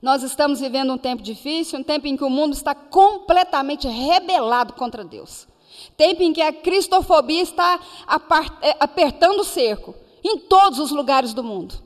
Nós 0.00 0.22
estamos 0.22 0.60
vivendo 0.60 0.92
um 0.92 0.98
tempo 0.98 1.22
difícil, 1.22 1.80
um 1.80 1.82
tempo 1.82 2.06
em 2.06 2.16
que 2.16 2.24
o 2.24 2.30
mundo 2.30 2.52
está 2.52 2.74
completamente 2.74 3.88
rebelado 3.88 4.74
contra 4.74 5.02
Deus. 5.02 5.48
Tempo 5.96 6.22
em 6.22 6.32
que 6.32 6.42
a 6.42 6.52
cristofobia 6.52 7.42
está 7.42 7.80
é, 8.62 8.76
apertando 8.78 9.40
o 9.40 9.44
cerco 9.44 9.94
em 10.22 10.38
todos 10.38 10.78
os 10.78 10.90
lugares 10.90 11.34
do 11.34 11.42
mundo. 11.42 11.82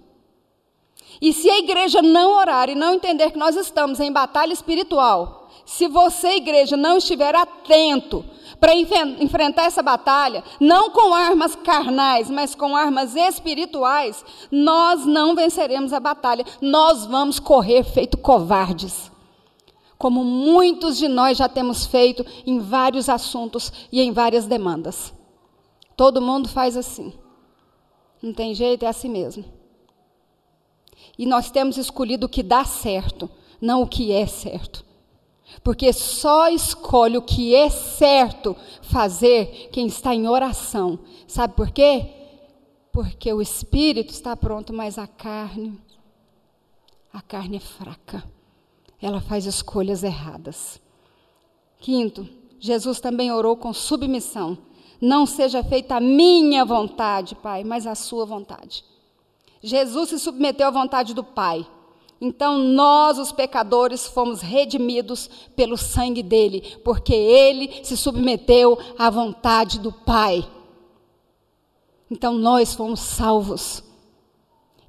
E 1.20 1.33
se 1.33 1.50
a 1.50 1.59
igreja 1.59 2.00
não 2.00 2.37
orar 2.37 2.68
e 2.68 2.74
não 2.74 2.94
entender 2.94 3.31
que 3.31 3.38
nós 3.38 3.57
estamos 3.57 3.98
em 4.00 4.12
batalha 4.12 4.52
espiritual, 4.52 5.48
se 5.64 5.87
você, 5.87 6.37
igreja, 6.37 6.76
não 6.76 6.96
estiver 6.96 7.35
atento 7.35 8.24
para 8.59 8.74
enfrentar 8.74 9.64
essa 9.64 9.83
batalha, 9.83 10.42
não 10.59 10.90
com 10.90 11.14
armas 11.14 11.54
carnais, 11.54 12.31
mas 12.31 12.54
com 12.54 12.74
armas 12.74 13.14
espirituais, 13.14 14.24
nós 14.50 15.04
não 15.04 15.35
venceremos 15.35 15.92
a 15.92 16.00
batalha. 16.00 16.44
Nós 16.61 17.04
vamos 17.04 17.38
correr 17.38 17.85
feito 17.85 18.16
covardes. 18.16 19.12
Como 19.98 20.24
muitos 20.24 20.96
de 20.96 21.07
nós 21.07 21.37
já 21.37 21.48
temos 21.48 21.85
feito 21.85 22.24
em 22.46 22.59
vários 22.61 23.09
assuntos 23.09 23.72
e 23.92 24.00
em 24.00 24.12
várias 24.12 24.46
demandas. 24.46 25.12
Todo 25.96 26.22
mundo 26.22 26.48
faz 26.48 26.76
assim. 26.76 27.12
Não 28.22 28.33
tem 28.33 28.54
jeito, 28.54 28.85
é 28.85 28.88
assim 28.88 29.09
mesmo. 29.09 29.58
E 31.18 31.26
nós 31.26 31.50
temos 31.50 31.76
escolhido 31.76 32.26
o 32.26 32.28
que 32.28 32.42
dá 32.42 32.64
certo, 32.64 33.28
não 33.61 33.83
o 33.83 33.88
que 33.88 34.12
é 34.12 34.26
certo. 34.26 34.85
Porque 35.64 35.92
só 35.92 36.48
escolhe 36.48 37.16
o 37.16 37.22
que 37.22 37.54
é 37.54 37.68
certo 37.68 38.57
fazer 38.83 39.68
quem 39.72 39.87
está 39.87 40.14
em 40.14 40.28
oração. 40.28 40.98
Sabe 41.26 41.54
por 41.54 41.70
quê? 41.70 42.07
Porque 42.92 43.33
o 43.33 43.42
espírito 43.42 44.12
está 44.12 44.37
pronto, 44.37 44.72
mas 44.72 44.98
a 44.98 45.07
carne, 45.07 45.78
a 47.12 47.20
carne 47.20 47.57
é 47.57 47.61
fraca. 47.61 48.22
Ela 49.00 49.20
faz 49.20 49.46
escolhas 49.46 50.02
erradas. 50.02 50.81
Quinto, 51.81 52.28
Jesus 52.61 53.00
também 53.00 53.33
orou 53.33 53.57
com 53.57 53.72
submissão. 53.72 54.59
Não 55.00 55.26
seja 55.26 55.62
feita 55.62 55.96
a 55.96 56.00
minha 56.00 56.64
vontade, 56.64 57.35
Pai, 57.37 57.62
mas 57.62 57.87
a 57.87 57.94
sua 57.94 58.26
vontade. 58.26 58.85
Jesus 59.62 60.11
se 60.11 60.18
submeteu 60.18 60.68
à 60.68 60.71
vontade 60.71 61.14
do 61.14 61.25
Pai. 61.25 61.66
Então 62.21 62.59
nós, 62.59 63.18
os 63.18 63.31
pecadores, 63.31 64.07
fomos 64.07 64.40
redimidos 64.40 65.29
pelo 65.55 65.77
sangue 65.77 66.23
dele, 66.23 66.79
porque 66.85 67.14
ele 67.14 67.85
se 67.85 67.97
submeteu 67.97 68.79
à 68.99 69.09
vontade 69.09 69.79
do 69.79 69.92
Pai. 69.92 70.49
Então 72.11 72.35
nós 72.35 72.75
fomos 72.75 73.01
salvos. 73.01 73.85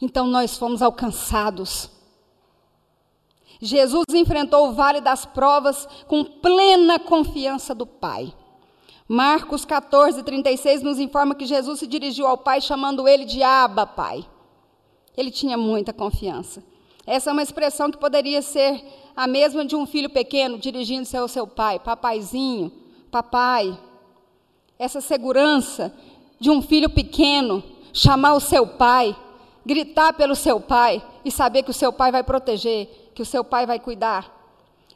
Então 0.02 0.26
nós 0.26 0.58
fomos 0.58 0.82
alcançados. 0.82 1.92
Jesus 3.62 4.06
enfrentou 4.14 4.70
o 4.70 4.74
vale 4.74 5.02
das 5.02 5.26
provas 5.26 5.88
com 6.08 6.24
plena 6.24 6.98
confiança 6.98 7.76
do 7.76 7.86
Pai. 7.86 8.34
Marcos 9.08 9.66
14, 9.66 10.24
36 10.24 10.82
nos 10.82 11.00
informa 11.00 11.36
que 11.36 11.46
Jesus 11.46 11.80
se 11.80 11.88
dirigiu 11.88 12.26
ao 12.26 12.38
Pai 12.38 12.62
chamando 12.62 13.08
ele 13.08 13.26
de 13.26 13.44
Abba, 13.44 13.86
Pai. 13.86 14.26
Ele 15.18 15.32
tinha 15.32 15.58
muita 15.58 15.94
confiança. 15.94 16.64
Essa 17.06 17.30
é 17.30 17.34
uma 17.34 17.44
expressão 17.44 17.90
que 17.90 17.98
poderia 17.98 18.42
ser 18.42 18.84
a 19.16 19.28
mesma 19.28 19.66
de 19.66 19.76
um 19.76 19.86
filho 19.86 20.10
pequeno 20.10 20.58
dirigindo-se 20.58 21.18
ao 21.18 21.28
seu 21.28 21.48
pai, 21.48 21.80
papaizinho, 21.80 22.72
papai. 23.12 23.78
Essa 24.78 25.02
segurança 25.02 25.94
de 26.40 26.50
um 26.50 26.62
filho 26.62 26.90
pequeno 26.90 27.64
chamar 27.92 28.34
o 28.34 28.40
seu 28.40 28.66
pai, 28.66 29.16
gritar 29.66 30.14
pelo 30.14 30.36
seu 30.36 30.60
pai 30.60 31.04
e 31.26 31.32
saber 31.32 31.64
que 31.64 31.72
o 31.72 31.74
seu 31.74 31.92
pai 31.92 32.12
vai 32.12 32.24
proteger, 32.24 33.12
que 33.14 33.22
o 33.22 33.26
seu 33.26 33.44
pai 33.44 33.66
vai 33.66 33.80
cuidar. 33.80 34.40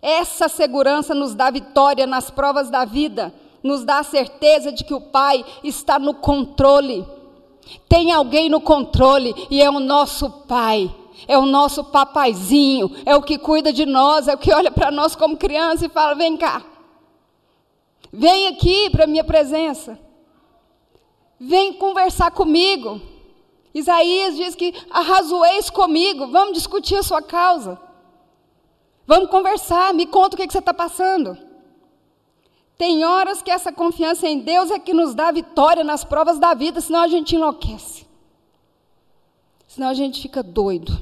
Essa 0.01 0.47
segurança 0.47 1.15
nos 1.15 1.33
dá 1.33 1.49
vitória 1.49 2.05
nas 2.05 2.29
provas 2.29 2.69
da 2.69 2.85
vida, 2.85 3.33
nos 3.61 3.83
dá 3.83 3.99
a 3.99 4.03
certeza 4.03 4.71
de 4.71 4.83
que 4.83 4.93
o 4.93 5.01
pai 5.01 5.43
está 5.63 5.97
no 5.97 6.13
controle. 6.13 7.05
Tem 7.87 8.11
alguém 8.11 8.49
no 8.49 8.61
controle 8.61 9.33
e 9.49 9.61
é 9.61 9.69
o 9.69 9.79
nosso 9.79 10.29
pai 10.29 10.93
é 11.27 11.37
o 11.37 11.45
nosso 11.45 11.83
papaizinho, 11.83 12.91
é 13.05 13.15
o 13.15 13.21
que 13.21 13.37
cuida 13.37 13.71
de 13.71 13.85
nós, 13.85 14.27
é 14.27 14.33
o 14.33 14.37
que 14.37 14.53
olha 14.53 14.71
para 14.71 14.91
nós 14.91 15.15
como 15.15 15.37
criança 15.37 15.85
e 15.85 15.89
fala: 15.89 16.15
vem 16.15 16.37
cá, 16.37 16.63
vem 18.11 18.47
aqui 18.47 18.89
para 18.89 19.05
a 19.05 19.07
minha 19.07 19.23
presença, 19.23 19.99
vem 21.39 21.73
conversar 21.73 22.31
comigo. 22.31 23.01
Isaías 23.73 24.35
diz 24.35 24.53
que 24.53 24.73
arrazoeis 24.91 25.69
comigo, 25.69 26.27
vamos 26.27 26.53
discutir 26.53 26.95
a 26.95 27.03
sua 27.03 27.23
causa, 27.23 27.79
vamos 29.07 29.29
conversar, 29.29 29.93
me 29.93 30.05
conta 30.05 30.35
o 30.35 30.37
que, 30.37 30.45
que 30.45 30.53
você 30.53 30.59
está 30.59 30.73
passando. 30.73 31.37
Tem 32.83 33.05
horas 33.05 33.41
que 33.41 33.49
essa 33.49 33.71
confiança 33.71 34.27
em 34.27 34.39
Deus 34.39 34.69
é 34.69 34.77
que 34.77 34.93
nos 34.93 35.15
dá 35.15 35.31
vitória 35.31 35.85
nas 35.85 36.03
provas 36.03 36.37
da 36.37 36.53
vida, 36.53 36.81
senão 36.81 36.99
a 36.99 37.07
gente 37.07 37.33
enlouquece. 37.33 38.05
Senão 39.65 39.87
a 39.87 39.93
gente 39.93 40.21
fica 40.21 40.43
doido. 40.43 41.01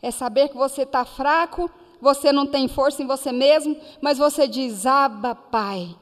É 0.00 0.12
saber 0.12 0.48
que 0.48 0.56
você 0.56 0.82
está 0.82 1.04
fraco, 1.04 1.68
você 2.00 2.30
não 2.30 2.46
tem 2.46 2.68
força 2.68 3.02
em 3.02 3.08
você 3.08 3.32
mesmo, 3.32 3.76
mas 4.00 4.18
você 4.18 4.46
diz: 4.46 4.86
Aba, 4.86 5.34
Pai, 5.34 5.96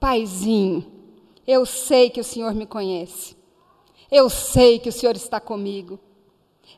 Paizinho, 0.00 0.84
eu 1.46 1.64
sei 1.64 2.10
que 2.10 2.20
o 2.20 2.24
Senhor 2.24 2.52
me 2.56 2.66
conhece. 2.66 3.36
Eu 4.10 4.28
sei 4.28 4.80
que 4.80 4.88
o 4.88 4.92
Senhor 4.92 5.14
está 5.14 5.38
comigo. 5.38 6.00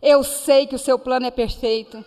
Eu 0.03 0.23
sei 0.23 0.67
que 0.67 0.75
o 0.75 0.79
seu 0.79 0.99
plano 0.99 1.25
é 1.25 1.31
perfeito. 1.31 2.05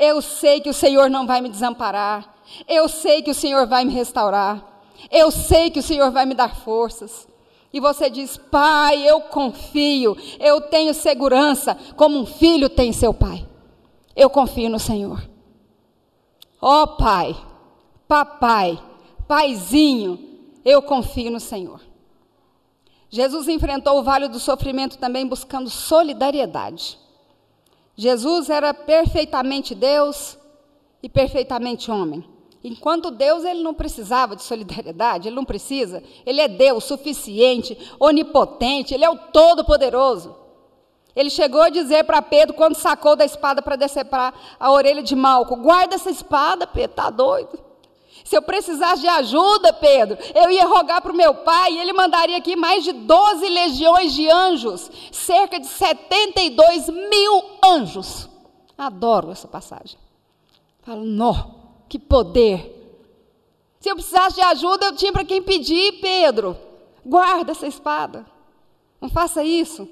Eu 0.00 0.22
sei 0.22 0.62
que 0.62 0.70
o 0.70 0.74
Senhor 0.74 1.10
não 1.10 1.26
vai 1.26 1.42
me 1.42 1.50
desamparar. 1.50 2.34
Eu 2.66 2.88
sei 2.88 3.20
que 3.20 3.30
o 3.30 3.34
Senhor 3.34 3.66
vai 3.66 3.84
me 3.84 3.92
restaurar. 3.92 4.82
Eu 5.10 5.30
sei 5.30 5.70
que 5.70 5.78
o 5.78 5.82
Senhor 5.82 6.10
vai 6.10 6.24
me 6.24 6.34
dar 6.34 6.56
forças. 6.56 7.28
E 7.70 7.78
você 7.78 8.08
diz: 8.08 8.38
Pai, 8.38 9.06
eu 9.06 9.20
confio, 9.20 10.16
eu 10.40 10.62
tenho 10.62 10.94
segurança, 10.94 11.76
como 11.96 12.18
um 12.18 12.24
filho 12.24 12.70
tem 12.70 12.94
seu 12.94 13.12
pai. 13.12 13.46
Eu 14.16 14.30
confio 14.30 14.70
no 14.70 14.78
Senhor. 14.78 15.22
Ó 16.62 16.82
oh, 16.82 16.86
Pai, 16.96 17.36
Papai, 18.08 18.82
Paizinho, 19.28 20.18
eu 20.64 20.80
confio 20.80 21.30
no 21.30 21.40
Senhor. 21.40 21.80
Jesus 23.10 23.48
enfrentou 23.48 23.98
o 23.98 24.02
vale 24.02 24.28
do 24.28 24.38
sofrimento 24.38 24.96
também 24.96 25.26
buscando 25.26 25.68
solidariedade. 25.68 26.98
Jesus 28.00 28.48
era 28.48 28.72
perfeitamente 28.72 29.74
Deus 29.74 30.38
e 31.02 31.08
perfeitamente 31.08 31.90
homem. 31.90 32.24
Enquanto 32.64 33.10
Deus, 33.10 33.44
ele 33.44 33.62
não 33.62 33.74
precisava 33.74 34.34
de 34.34 34.42
solidariedade, 34.42 35.28
ele 35.28 35.36
não 35.36 35.44
precisa. 35.44 36.02
Ele 36.24 36.40
é 36.40 36.48
Deus 36.48 36.84
suficiente, 36.84 37.76
onipotente, 38.00 38.94
ele 38.94 39.04
é 39.04 39.10
o 39.10 39.18
todo-poderoso. 39.18 40.34
Ele 41.14 41.28
chegou 41.28 41.60
a 41.60 41.68
dizer 41.68 42.04
para 42.04 42.22
Pedro, 42.22 42.54
quando 42.54 42.74
sacou 42.74 43.14
da 43.16 43.26
espada 43.26 43.60
para 43.60 43.76
decepar 43.76 44.32
a 44.58 44.72
orelha 44.72 45.02
de 45.02 45.14
Malco: 45.14 45.56
guarda 45.56 45.94
essa 45.94 46.10
espada, 46.10 46.66
Pedro, 46.66 46.92
está 46.92 47.10
doido. 47.10 47.69
Se 48.30 48.36
eu 48.36 48.42
precisasse 48.42 49.02
de 49.02 49.08
ajuda, 49.08 49.72
Pedro, 49.72 50.16
eu 50.36 50.52
ia 50.52 50.64
rogar 50.64 51.02
para 51.02 51.10
o 51.10 51.16
meu 51.16 51.34
pai 51.34 51.72
e 51.72 51.78
ele 51.80 51.92
mandaria 51.92 52.36
aqui 52.36 52.54
mais 52.54 52.84
de 52.84 52.92
12 52.92 53.48
legiões 53.48 54.12
de 54.14 54.30
anjos, 54.30 54.88
cerca 55.10 55.58
de 55.58 55.66
72 55.66 56.90
mil 56.90 57.42
anjos. 57.60 58.30
Adoro 58.78 59.32
essa 59.32 59.48
passagem. 59.48 59.98
Falo, 60.82 61.02
nó, 61.04 61.34
que 61.88 61.98
poder. 61.98 63.02
Se 63.80 63.90
eu 63.90 63.96
precisasse 63.96 64.36
de 64.36 64.42
ajuda, 64.42 64.86
eu 64.86 64.94
tinha 64.94 65.12
para 65.12 65.24
quem 65.24 65.42
pedir, 65.42 66.00
Pedro. 66.00 66.56
Guarda 67.04 67.50
essa 67.50 67.66
espada. 67.66 68.24
Não 69.00 69.08
faça 69.08 69.42
isso. 69.42 69.88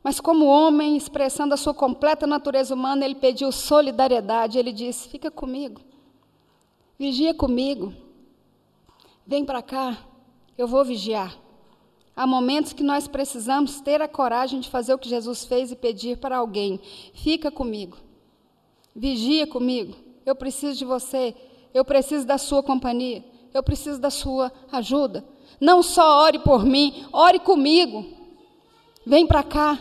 Mas, 0.00 0.20
como 0.20 0.46
homem, 0.46 0.96
expressando 0.96 1.54
a 1.54 1.56
sua 1.56 1.74
completa 1.74 2.24
natureza 2.24 2.72
humana, 2.72 3.04
ele 3.04 3.16
pediu 3.16 3.50
solidariedade. 3.50 4.60
Ele 4.60 4.70
disse: 4.70 5.08
Fica 5.08 5.28
comigo, 5.28 5.80
vigia 7.02 7.34
comigo, 7.34 7.92
vem 9.26 9.44
para 9.44 9.60
cá, 9.60 9.98
eu 10.56 10.68
vou 10.68 10.84
vigiar. 10.84 11.36
Há 12.14 12.28
momentos 12.28 12.72
que 12.72 12.84
nós 12.84 13.08
precisamos 13.08 13.80
ter 13.80 14.00
a 14.00 14.06
coragem 14.06 14.60
de 14.60 14.70
fazer 14.70 14.94
o 14.94 14.98
que 14.98 15.08
Jesus 15.08 15.44
fez 15.44 15.72
e 15.72 15.76
pedir 15.76 16.18
para 16.18 16.36
alguém: 16.36 16.78
Fica 17.12 17.50
comigo, 17.50 17.96
vigia 18.94 19.48
comigo, 19.48 19.96
eu 20.24 20.36
preciso 20.36 20.78
de 20.78 20.84
você, 20.84 21.34
eu 21.74 21.84
preciso 21.84 22.24
da 22.24 22.38
sua 22.38 22.62
companhia, 22.62 23.24
eu 23.52 23.64
preciso 23.64 24.00
da 24.00 24.10
sua 24.10 24.52
ajuda. 24.70 25.24
Não 25.60 25.82
só 25.82 26.22
ore 26.22 26.38
por 26.38 26.64
mim, 26.64 27.04
ore 27.12 27.40
comigo. 27.40 28.06
Vem 29.04 29.26
para 29.26 29.42
cá. 29.42 29.76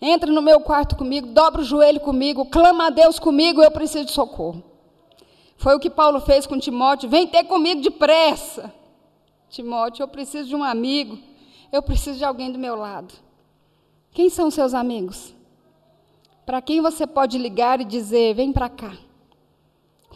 Entra 0.00 0.32
no 0.32 0.40
meu 0.40 0.60
quarto 0.60 0.96
comigo, 0.96 1.26
dobra 1.26 1.60
o 1.60 1.64
joelho 1.64 2.00
comigo, 2.00 2.46
clama 2.46 2.86
a 2.86 2.90
Deus 2.90 3.18
comigo, 3.18 3.62
eu 3.62 3.70
preciso 3.70 4.06
de 4.06 4.12
socorro. 4.12 4.69
Foi 5.60 5.74
o 5.74 5.78
que 5.78 5.90
Paulo 5.90 6.22
fez 6.22 6.46
com 6.46 6.58
Timóteo. 6.58 7.06
Vem 7.10 7.26
ter 7.26 7.44
comigo 7.44 7.82
depressa. 7.82 8.72
Timóteo, 9.50 10.02
eu 10.02 10.08
preciso 10.08 10.48
de 10.48 10.56
um 10.56 10.64
amigo. 10.64 11.18
Eu 11.70 11.82
preciso 11.82 12.16
de 12.16 12.24
alguém 12.24 12.50
do 12.50 12.58
meu 12.58 12.74
lado. 12.74 13.12
Quem 14.10 14.30
são 14.30 14.50
seus 14.50 14.72
amigos? 14.72 15.34
Para 16.46 16.62
quem 16.62 16.80
você 16.80 17.06
pode 17.06 17.36
ligar 17.36 17.78
e 17.78 17.84
dizer: 17.84 18.34
vem 18.34 18.54
para 18.54 18.70
cá? 18.70 18.96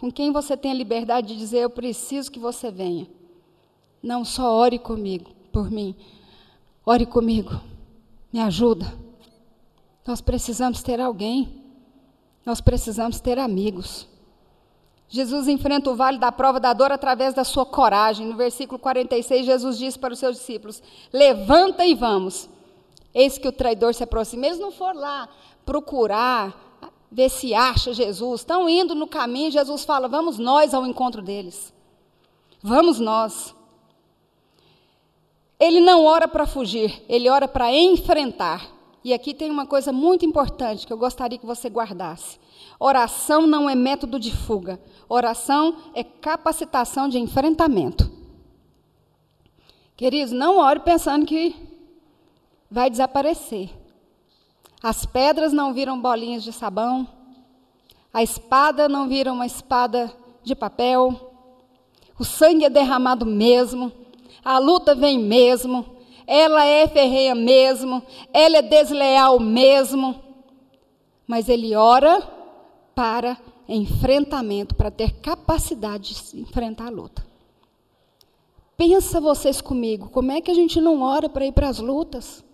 Com 0.01 0.11
quem 0.11 0.33
você 0.33 0.57
tem 0.57 0.71
a 0.71 0.75
liberdade 0.75 1.35
de 1.35 1.37
dizer: 1.37 1.59
eu 1.59 1.69
preciso 1.69 2.33
que 2.33 2.39
você 2.39 2.71
venha? 2.71 3.07
Não 4.03 4.25
só 4.25 4.51
ore 4.51 4.79
comigo, 4.79 5.31
por 5.53 5.71
mim. 5.71 5.95
Ore 6.87 7.05
comigo. 7.05 7.61
Me 8.33 8.41
ajuda. 8.41 8.91
Nós 10.07 10.23
precisamos 10.23 10.83
ter 10.83 11.03
alguém. 11.03 11.63
Nós 12.47 12.63
precisamos 12.63 13.21
ter 13.21 13.39
amigos. 13.39 14.09
Jesus 15.09 15.47
enfrenta 15.49 15.91
o 15.91 15.95
vale 15.95 16.19
da 16.19 16.33
prova 16.33 16.59
da 16.59 16.73
dor 16.73 16.91
através 16.91 17.35
da 17.35 17.45
sua 17.45 17.65
coragem. 17.65 18.27
No 18.27 18.37
versículo 18.37 18.79
46, 18.79 19.47
Jesus 19.47 19.79
disse 19.79 19.99
para 19.99 20.13
os 20.13 20.19
seus 20.19 20.37
discípulos: 20.37 20.83
Levanta 21.13 21.85
e 21.85 21.95
vamos. 21.95 22.49
Eis 23.15 23.39
que 23.39 23.47
o 23.47 23.53
traidor 23.53 23.95
se 23.95 24.03
aproxima. 24.03 24.47
Eles 24.47 24.59
não 24.59 24.73
foram 24.73 25.01
lá 25.01 25.29
procurar, 25.65 26.55
ver 27.11 27.29
se 27.29 27.55
acha 27.55 27.93
Jesus. 27.93 28.41
Estão 28.41 28.69
indo 28.69 28.95
no 28.95 29.07
caminho. 29.07 29.51
Jesus 29.51 29.85
fala: 29.85 30.09
Vamos 30.09 30.39
nós 30.39 30.75
ao 30.75 30.85
encontro 30.87 31.23
deles. 31.23 31.73
Vamos 32.63 32.99
nós. 32.99 33.55
Ele 35.61 35.81
não 35.81 36.05
ora 36.05 36.27
para 36.27 36.47
fugir, 36.47 37.03
ele 37.09 37.29
ora 37.29 37.47
para 37.47 37.73
enfrentar. 37.73 38.67
E 39.05 39.13
aqui 39.13 39.33
tem 39.35 39.51
uma 39.51 39.67
coisa 39.67 39.93
muito 39.93 40.25
importante 40.25 40.87
que 40.87 40.93
eu 40.93 40.97
gostaria 40.99 41.39
que 41.39 41.47
você 41.47 41.69
guardasse. 41.69 42.39
Oração 42.79 43.47
não 43.47 43.69
é 43.69 43.75
método 43.75 44.19
de 44.19 44.35
fuga. 44.35 44.81
Oração 45.09 45.77
é 45.95 46.03
capacitação 46.03 47.09
de 47.09 47.19
enfrentamento. 47.19 48.11
Queridos, 49.97 50.33
não 50.33 50.59
ore 50.59 50.81
pensando 50.81 51.25
que 51.25 51.55
vai 52.71 52.91
desaparecer. 52.91 53.71
As 54.83 55.07
pedras 55.07 55.53
não 55.53 55.73
viram 55.73 56.01
bolinhas 56.01 56.43
de 56.43 56.53
sabão. 56.53 57.09
A 58.13 58.23
espada 58.23 58.89
não 58.89 59.09
vira 59.09 59.33
uma 59.33 59.47
espada 59.47 60.13
de 60.43 60.55
papel. 60.55 61.33
O 62.19 62.25
sangue 62.25 62.65
é 62.65 62.71
derramado 62.71 63.25
mesmo. 63.25 63.93
a 64.45 64.59
luta 64.59 64.95
vem 64.95 65.19
mesmo, 65.19 65.97
ela 66.27 66.67
é 66.67 66.87
ferrenha 66.87 67.35
mesmo, 67.35 68.03
ela 68.33 68.59
é 68.59 68.63
desleal 68.63 69.41
mesmo. 69.41 70.23
Mas 71.27 71.49
ele 71.49 71.75
ora 71.75 72.34
para 72.95 73.39
enfrentamento, 73.69 74.75
para 74.75 74.91
ter 74.91 75.21
capacidade 75.21 76.15
de 76.15 76.41
enfrentar 76.41 76.87
a 76.87 76.91
luta. 76.91 77.27
Pensa 78.77 79.21
vocês 79.21 79.61
comigo, 79.61 80.09
como 80.11 80.33
é 80.33 80.41
que 80.41 80.51
a 80.51 80.55
gente 80.55 80.81
não 80.81 81.03
ora 81.03 81.29
para 81.29 81.47
ir 81.47 81.53
para 81.53 81.69
as 81.69 81.79
lutas? 81.79 82.45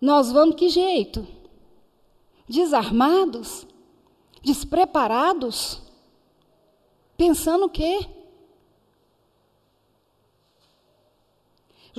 Nós 0.00 0.30
vamos 0.32 0.56
que 0.56 0.68
jeito? 0.68 1.26
Desarmados? 2.48 3.66
Despreparados? 4.42 5.82
Pensando 7.16 7.66
o 7.66 7.70
quê? 7.70 8.17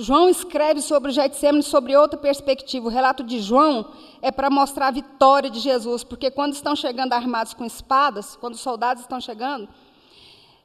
João 0.02 0.28
escreve 0.28 0.80
sobre 0.80 1.10
o 1.10 1.12
Getsemane 1.12 1.62
sobre 1.62 1.96
outra 1.96 2.18
perspectiva. 2.18 2.86
O 2.86 2.90
relato 2.90 3.22
de 3.22 3.40
João 3.40 3.86
é 4.22 4.30
para 4.30 4.48
mostrar 4.48 4.88
a 4.88 4.90
vitória 4.90 5.50
de 5.50 5.60
Jesus, 5.60 6.02
porque 6.02 6.30
quando 6.30 6.54
estão 6.54 6.74
chegando 6.74 7.12
armados 7.12 7.52
com 7.52 7.64
espadas, 7.64 8.36
quando 8.36 8.54
os 8.54 8.60
soldados 8.60 9.02
estão 9.02 9.20
chegando, 9.20 9.68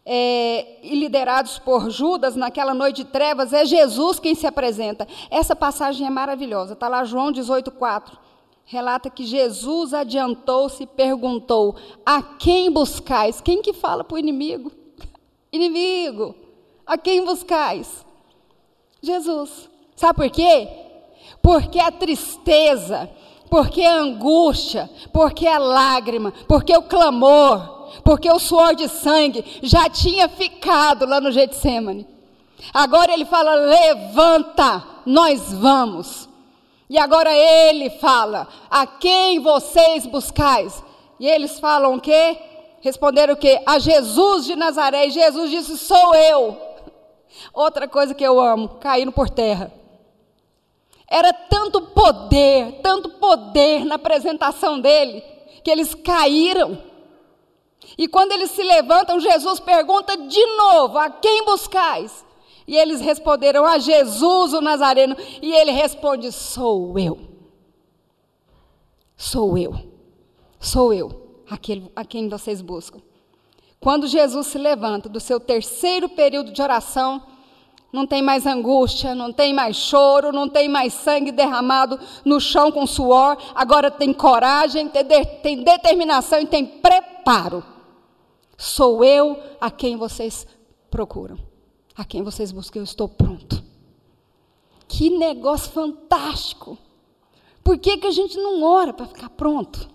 é, 0.05 0.77
e 0.83 0.95
liderados 0.95 1.57
por 1.57 1.89
Judas 1.89 2.35
naquela 2.35 2.73
noite 2.73 2.97
de 2.97 3.05
trevas, 3.05 3.51
é 3.51 3.65
Jesus 3.65 4.19
quem 4.19 4.35
se 4.35 4.45
apresenta. 4.45 5.07
Essa 5.31 5.55
passagem 5.55 6.05
é 6.05 6.09
maravilhosa. 6.09 6.73
Está 6.73 6.87
lá 6.87 7.03
João 7.03 7.31
18,4. 7.31 8.11
Relata 8.65 9.09
que 9.09 9.25
Jesus 9.25 9.93
adiantou-se 9.93 10.83
e 10.83 10.87
perguntou: 10.87 11.75
A 12.05 12.21
quem 12.21 12.71
buscais? 12.71 13.41
Quem 13.41 13.61
que 13.61 13.73
fala 13.73 14.03
para 14.03 14.15
o 14.15 14.19
inimigo? 14.19 14.71
Inimigo, 15.51 16.35
a 16.85 16.97
quem 16.97 17.23
buscais? 17.23 18.04
Jesus. 19.05 19.69
Sabe 19.95 20.15
por 20.15 20.29
quê? 20.29 20.67
Porque 21.41 21.79
a 21.79 21.91
tristeza, 21.91 23.09
porque 23.49 23.81
a 23.83 23.95
angústia, 23.95 24.89
porque 25.13 25.47
a 25.47 25.57
lágrima, 25.57 26.33
porque 26.47 26.75
o 26.75 26.83
clamor, 26.83 27.75
porque 28.03 28.29
o 28.29 28.39
suor 28.39 28.75
de 28.75 28.89
sangue 28.89 29.43
já 29.61 29.89
tinha 29.89 30.27
ficado 30.27 31.05
lá 31.05 31.21
no 31.21 31.31
Getsemane. 31.31 32.07
Agora 32.73 33.13
ele 33.13 33.25
fala: 33.25 33.53
levanta, 33.55 34.83
nós 35.05 35.53
vamos. 35.53 36.27
E 36.89 36.97
agora 36.97 37.33
ele 37.33 37.89
fala: 37.89 38.47
a 38.69 38.85
quem 38.85 39.39
vocês 39.39 40.05
buscais? 40.05 40.83
E 41.19 41.27
eles 41.27 41.59
falam 41.59 41.95
o 41.95 42.01
quê? 42.01 42.37
Responderam 42.81 43.33
o 43.33 43.37
quê? 43.37 43.61
A 43.65 43.79
Jesus 43.79 44.45
de 44.45 44.55
Nazaré. 44.55 45.07
E 45.07 45.11
Jesus 45.11 45.49
disse: 45.49 45.77
sou 45.77 46.13
eu. 46.15 46.74
Outra 47.53 47.87
coisa 47.87 48.13
que 48.13 48.23
eu 48.23 48.39
amo, 48.39 48.69
caindo 48.79 49.11
por 49.11 49.29
terra. 49.29 49.71
Era 51.07 51.31
tanto 51.31 51.81
poder, 51.81 52.79
tanto 52.81 53.09
poder 53.09 53.85
na 53.85 53.95
apresentação 53.95 54.79
dele, 54.79 55.23
que 55.63 55.69
eles 55.69 55.93
caíram. 55.93 56.81
E 57.97 58.07
quando 58.07 58.31
eles 58.31 58.51
se 58.51 58.63
levantam, 58.63 59.19
Jesus 59.19 59.59
pergunta 59.59 60.17
de 60.17 60.45
novo: 60.57 60.97
A 60.97 61.09
quem 61.09 61.45
buscais? 61.45 62.25
E 62.67 62.75
eles 62.75 62.99
responderam: 62.99 63.65
A 63.65 63.77
Jesus 63.77 64.53
o 64.53 64.61
Nazareno. 64.61 65.15
E 65.41 65.53
ele 65.53 65.71
responde: 65.71 66.31
Sou 66.31 66.97
eu. 66.97 67.19
Sou 69.15 69.57
eu. 69.57 69.95
Sou 70.59 70.91
eu, 70.91 71.43
aquele 71.47 71.91
a 71.95 72.03
quem 72.03 72.27
vocês 72.27 72.59
buscam. 72.59 72.99
Quando 73.85 74.07
Jesus 74.07 74.47
se 74.47 74.57
levanta 74.57 75.07
do 75.07 75.19
seu 75.19 75.39
terceiro 75.39 76.09
período 76.09 76.51
de 76.51 76.59
oração, 76.59 77.21
não 77.93 78.07
tem 78.07 78.19
mais 78.19 78.47
angústia, 78.47 79.13
não 79.13 79.31
tem 79.31 79.53
mais 79.53 79.75
choro, 79.77 80.31
não 80.31 80.49
tem 80.49 80.67
mais 80.67 80.91
sangue 80.91 81.31
derramado 81.31 81.99
no 82.25 82.39
chão 82.39 82.71
com 82.71 82.87
suor, 82.87 83.37
agora 83.53 83.91
tem 83.91 84.11
coragem, 84.11 84.89
tem 84.89 85.63
determinação 85.63 86.39
e 86.39 86.47
tem 86.47 86.65
preparo. 86.65 87.63
Sou 88.57 89.03
eu 89.03 89.39
a 89.61 89.69
quem 89.69 89.97
vocês 89.97 90.47
procuram, 90.89 91.37
a 91.95 92.03
quem 92.03 92.23
vocês 92.23 92.51
buscam, 92.51 92.79
eu 92.79 92.85
estou 92.85 93.07
pronto. 93.07 93.63
Que 94.87 95.11
negócio 95.11 95.71
fantástico! 95.71 96.75
Por 97.63 97.77
que, 97.77 97.99
que 97.99 98.07
a 98.07 98.11
gente 98.11 98.35
não 98.35 98.63
ora 98.63 98.91
para 98.91 99.05
ficar 99.05 99.29
pronto? 99.29 99.93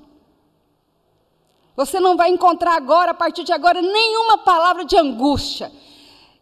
Você 1.81 1.99
não 1.99 2.15
vai 2.15 2.29
encontrar 2.29 2.75
agora, 2.75 3.13
a 3.13 3.15
partir 3.15 3.43
de 3.43 3.55
agora, 3.55 3.81
nenhuma 3.81 4.37
palavra 4.37 4.85
de 4.85 4.99
angústia. 4.99 5.73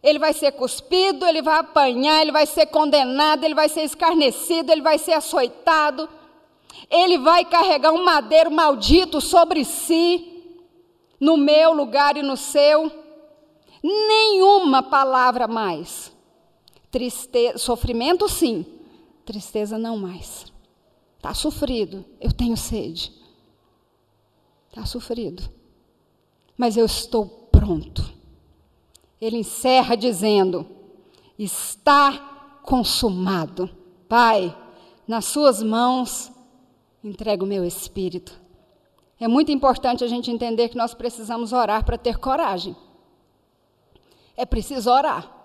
Ele 0.03 0.19
vai 0.19 0.33
ser 0.33 0.51
cuspido, 0.51 1.25
ele 1.25 1.41
vai 1.41 1.59
apanhar, 1.59 2.21
ele 2.21 2.33
vai 2.33 2.45
ser 2.45 2.65
condenado, 2.65 3.45
ele 3.45 3.55
vai 3.55 3.69
ser 3.69 3.83
escarnecido, 3.83 4.69
ele 4.69 4.81
vai 4.81 4.97
ser 4.97 5.13
açoitado. 5.13 6.09
Ele 6.91 7.17
vai 7.19 7.45
carregar 7.45 7.93
um 7.93 8.03
madeiro 8.03 8.51
maldito 8.51 9.21
sobre 9.21 9.63
si, 9.63 10.43
no 11.21 11.37
meu 11.37 11.71
lugar 11.71 12.17
e 12.17 12.21
no 12.21 12.35
seu. 12.35 12.91
Nenhuma 13.81 14.83
palavra 14.83 15.47
mais. 15.47 16.11
Tristeza, 16.91 17.57
sofrimento 17.57 18.27
sim, 18.27 18.65
tristeza 19.23 19.77
não 19.77 19.95
mais. 19.95 20.51
Está 21.15 21.33
sofrido, 21.33 22.03
eu 22.19 22.33
tenho 22.33 22.57
sede. 22.57 23.18
Está 24.69 24.85
sofrido. 24.85 25.49
Mas 26.57 26.77
eu 26.77 26.85
estou 26.85 27.25
pronto. 27.51 28.13
Ele 29.19 29.37
encerra 29.37 29.95
dizendo: 29.95 30.65
Está 31.37 32.59
consumado. 32.63 33.69
Pai, 34.07 34.55
nas 35.07 35.25
Suas 35.25 35.61
mãos 35.61 36.31
entrego 37.03 37.45
o 37.45 37.47
meu 37.47 37.65
espírito. 37.65 38.39
É 39.19 39.27
muito 39.27 39.51
importante 39.51 40.03
a 40.03 40.07
gente 40.07 40.31
entender 40.31 40.69
que 40.69 40.77
nós 40.77 40.93
precisamos 40.93 41.51
orar 41.51 41.83
para 41.83 41.97
ter 41.97 42.17
coragem. 42.17 42.75
É 44.37 44.45
preciso 44.45 44.89
orar. 44.89 45.38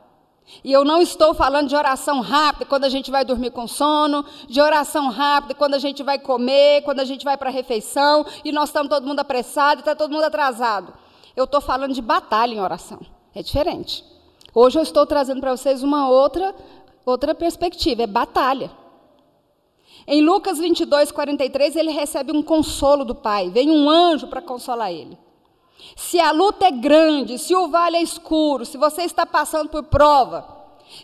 E 0.62 0.72
eu 0.72 0.84
não 0.84 1.00
estou 1.00 1.34
falando 1.34 1.68
de 1.68 1.76
oração 1.76 2.20
rápida 2.20 2.66
quando 2.66 2.84
a 2.84 2.88
gente 2.88 3.10
vai 3.10 3.24
dormir 3.24 3.50
com 3.50 3.66
sono, 3.66 4.24
de 4.48 4.60
oração 4.60 5.08
rápida 5.08 5.54
quando 5.54 5.74
a 5.74 5.78
gente 5.78 6.02
vai 6.02 6.18
comer, 6.18 6.82
quando 6.82 7.00
a 7.00 7.04
gente 7.04 7.24
vai 7.24 7.36
para 7.36 7.48
a 7.48 7.52
refeição 7.52 8.24
e 8.44 8.52
nós 8.52 8.68
estamos 8.68 8.88
todo 8.88 9.06
mundo 9.06 9.20
apressado 9.20 9.80
está 9.80 9.94
todo 9.94 10.12
mundo 10.12 10.24
atrasado. 10.24 10.92
Eu 11.34 11.44
estou 11.44 11.60
falando 11.60 11.92
de 11.92 12.02
batalha 12.02 12.54
em 12.54 12.60
oração. 12.60 13.00
É 13.34 13.42
diferente. 13.42 14.04
Hoje 14.54 14.78
eu 14.78 14.82
estou 14.82 15.04
trazendo 15.04 15.40
para 15.40 15.56
vocês 15.56 15.82
uma 15.82 16.08
outra, 16.08 16.54
outra 17.04 17.34
perspectiva, 17.34 18.02
é 18.02 18.06
batalha. 18.06 18.70
Em 20.06 20.22
Lucas 20.22 20.58
22, 20.58 21.10
43, 21.10 21.76
ele 21.76 21.90
recebe 21.90 22.30
um 22.30 22.42
consolo 22.42 23.04
do 23.04 23.14
Pai. 23.14 23.50
Vem 23.50 23.70
um 23.70 23.88
anjo 23.88 24.28
para 24.28 24.42
consolar 24.42 24.92
ele. 24.92 25.18
Se 25.96 26.18
a 26.18 26.32
luta 26.32 26.66
é 26.66 26.70
grande, 26.70 27.38
se 27.38 27.54
o 27.54 27.68
vale 27.68 27.96
é 27.96 28.02
escuro, 28.02 28.64
se 28.64 28.76
você 28.76 29.02
está 29.02 29.24
passando 29.24 29.68
por 29.68 29.84
prova, 29.84 30.54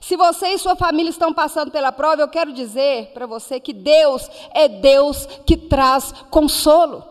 se 0.01 0.17
você 0.17 0.49
e 0.49 0.59
sua 0.59 0.77
família 0.77 1.11
estão 1.11 1.33
passando 1.33 1.71
pela 1.71 1.91
prova, 1.91 2.23
eu 2.23 2.29
quero 2.29 2.53
dizer 2.53 3.13
para 3.13 3.27
você 3.27 3.59
que 3.59 3.73
Deus 3.73 4.29
é 4.53 4.69
Deus 4.69 5.27
que 5.47 5.57
traz 5.57 6.13
consolo. 6.31 7.05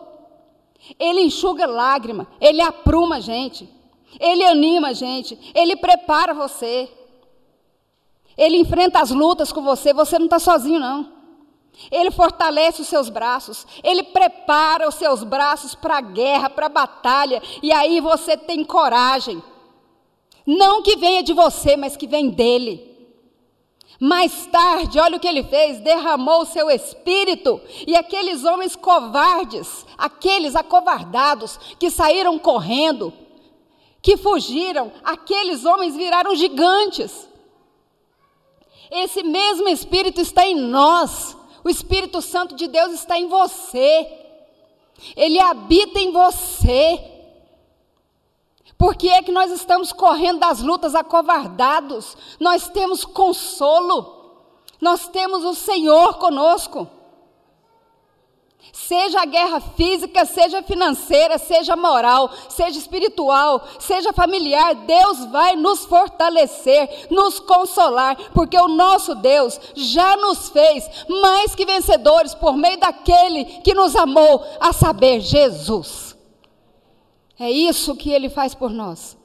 Ele 0.98 1.20
enxuga 1.22 1.66
lágrima, 1.66 2.26
ele 2.40 2.60
apruma 2.60 3.16
a 3.16 3.20
gente, 3.20 3.68
ele 4.18 4.44
anima 4.44 4.88
a 4.88 4.92
gente, 4.92 5.38
ele 5.54 5.76
prepara 5.76 6.34
você. 6.34 6.88
Ele 8.36 8.56
enfrenta 8.56 9.00
as 9.00 9.10
lutas 9.10 9.52
com 9.52 9.62
você, 9.62 9.92
você 9.92 10.18
não 10.18 10.24
está 10.24 10.38
sozinho, 10.38 10.80
não. 10.80 11.19
Ele 11.90 12.10
fortalece 12.10 12.82
os 12.82 12.88
seus 12.88 13.08
braços, 13.08 13.66
ele 13.82 14.02
prepara 14.02 14.88
os 14.88 14.96
seus 14.96 15.22
braços 15.22 15.74
para 15.74 15.98
a 15.98 16.00
guerra, 16.00 16.50
para 16.50 16.66
a 16.66 16.70
batalha, 16.70 17.42
e 17.62 17.72
aí 17.72 18.00
você 18.00 18.36
tem 18.36 18.64
coragem. 18.64 19.42
Não 20.46 20.82
que 20.82 20.96
venha 20.96 21.22
de 21.22 21.32
você, 21.32 21.76
mas 21.76 21.96
que 21.96 22.06
vem 22.06 22.28
dele. 22.30 22.90
Mais 24.00 24.46
tarde, 24.46 24.98
olha 24.98 25.18
o 25.18 25.20
que 25.20 25.28
ele 25.28 25.44
fez: 25.44 25.80
derramou 25.80 26.42
o 26.42 26.46
seu 26.46 26.70
espírito, 26.70 27.60
e 27.86 27.94
aqueles 27.94 28.44
homens 28.44 28.74
covardes, 28.74 29.84
aqueles 29.96 30.56
acovardados, 30.56 31.58
que 31.78 31.90
saíram 31.90 32.38
correndo, 32.38 33.12
que 34.00 34.16
fugiram, 34.16 34.90
aqueles 35.04 35.66
homens 35.66 35.94
viraram 35.94 36.34
gigantes. 36.34 37.28
Esse 38.90 39.22
mesmo 39.22 39.68
espírito 39.68 40.20
está 40.20 40.46
em 40.46 40.56
nós. 40.56 41.36
O 41.62 41.68
Espírito 41.68 42.22
Santo 42.22 42.54
de 42.54 42.66
Deus 42.66 42.92
está 42.92 43.18
em 43.18 43.28
você. 43.28 44.08
Ele 45.16 45.38
habita 45.38 45.98
em 45.98 46.12
você. 46.12 47.20
Por 48.76 48.94
que 48.94 49.08
é 49.10 49.22
que 49.22 49.32
nós 49.32 49.50
estamos 49.50 49.92
correndo 49.92 50.40
das 50.40 50.60
lutas 50.60 50.94
acovardados? 50.94 52.16
Nós 52.38 52.68
temos 52.68 53.04
consolo. 53.04 54.18
Nós 54.80 55.08
temos 55.08 55.44
o 55.44 55.54
Senhor 55.54 56.14
conosco. 56.14 56.88
Seja 58.72 59.22
a 59.22 59.24
guerra 59.24 59.60
física, 59.60 60.24
seja 60.24 60.62
financeira, 60.62 61.38
seja 61.38 61.74
moral, 61.76 62.30
seja 62.48 62.78
espiritual, 62.78 63.62
seja 63.78 64.12
familiar, 64.12 64.74
Deus 64.74 65.24
vai 65.26 65.56
nos 65.56 65.84
fortalecer, 65.84 67.08
nos 67.10 67.40
consolar, 67.40 68.16
porque 68.32 68.58
o 68.58 68.68
nosso 68.68 69.14
Deus 69.14 69.60
já 69.74 70.16
nos 70.16 70.50
fez 70.50 70.88
mais 71.08 71.54
que 71.54 71.66
vencedores 71.66 72.34
por 72.34 72.56
meio 72.56 72.78
daquele 72.78 73.44
que 73.62 73.74
nos 73.74 73.96
amou, 73.96 74.44
a 74.60 74.72
saber, 74.72 75.20
Jesus. 75.20 76.16
É 77.38 77.50
isso 77.50 77.96
que 77.96 78.10
ele 78.10 78.28
faz 78.28 78.54
por 78.54 78.70
nós. 78.70 79.16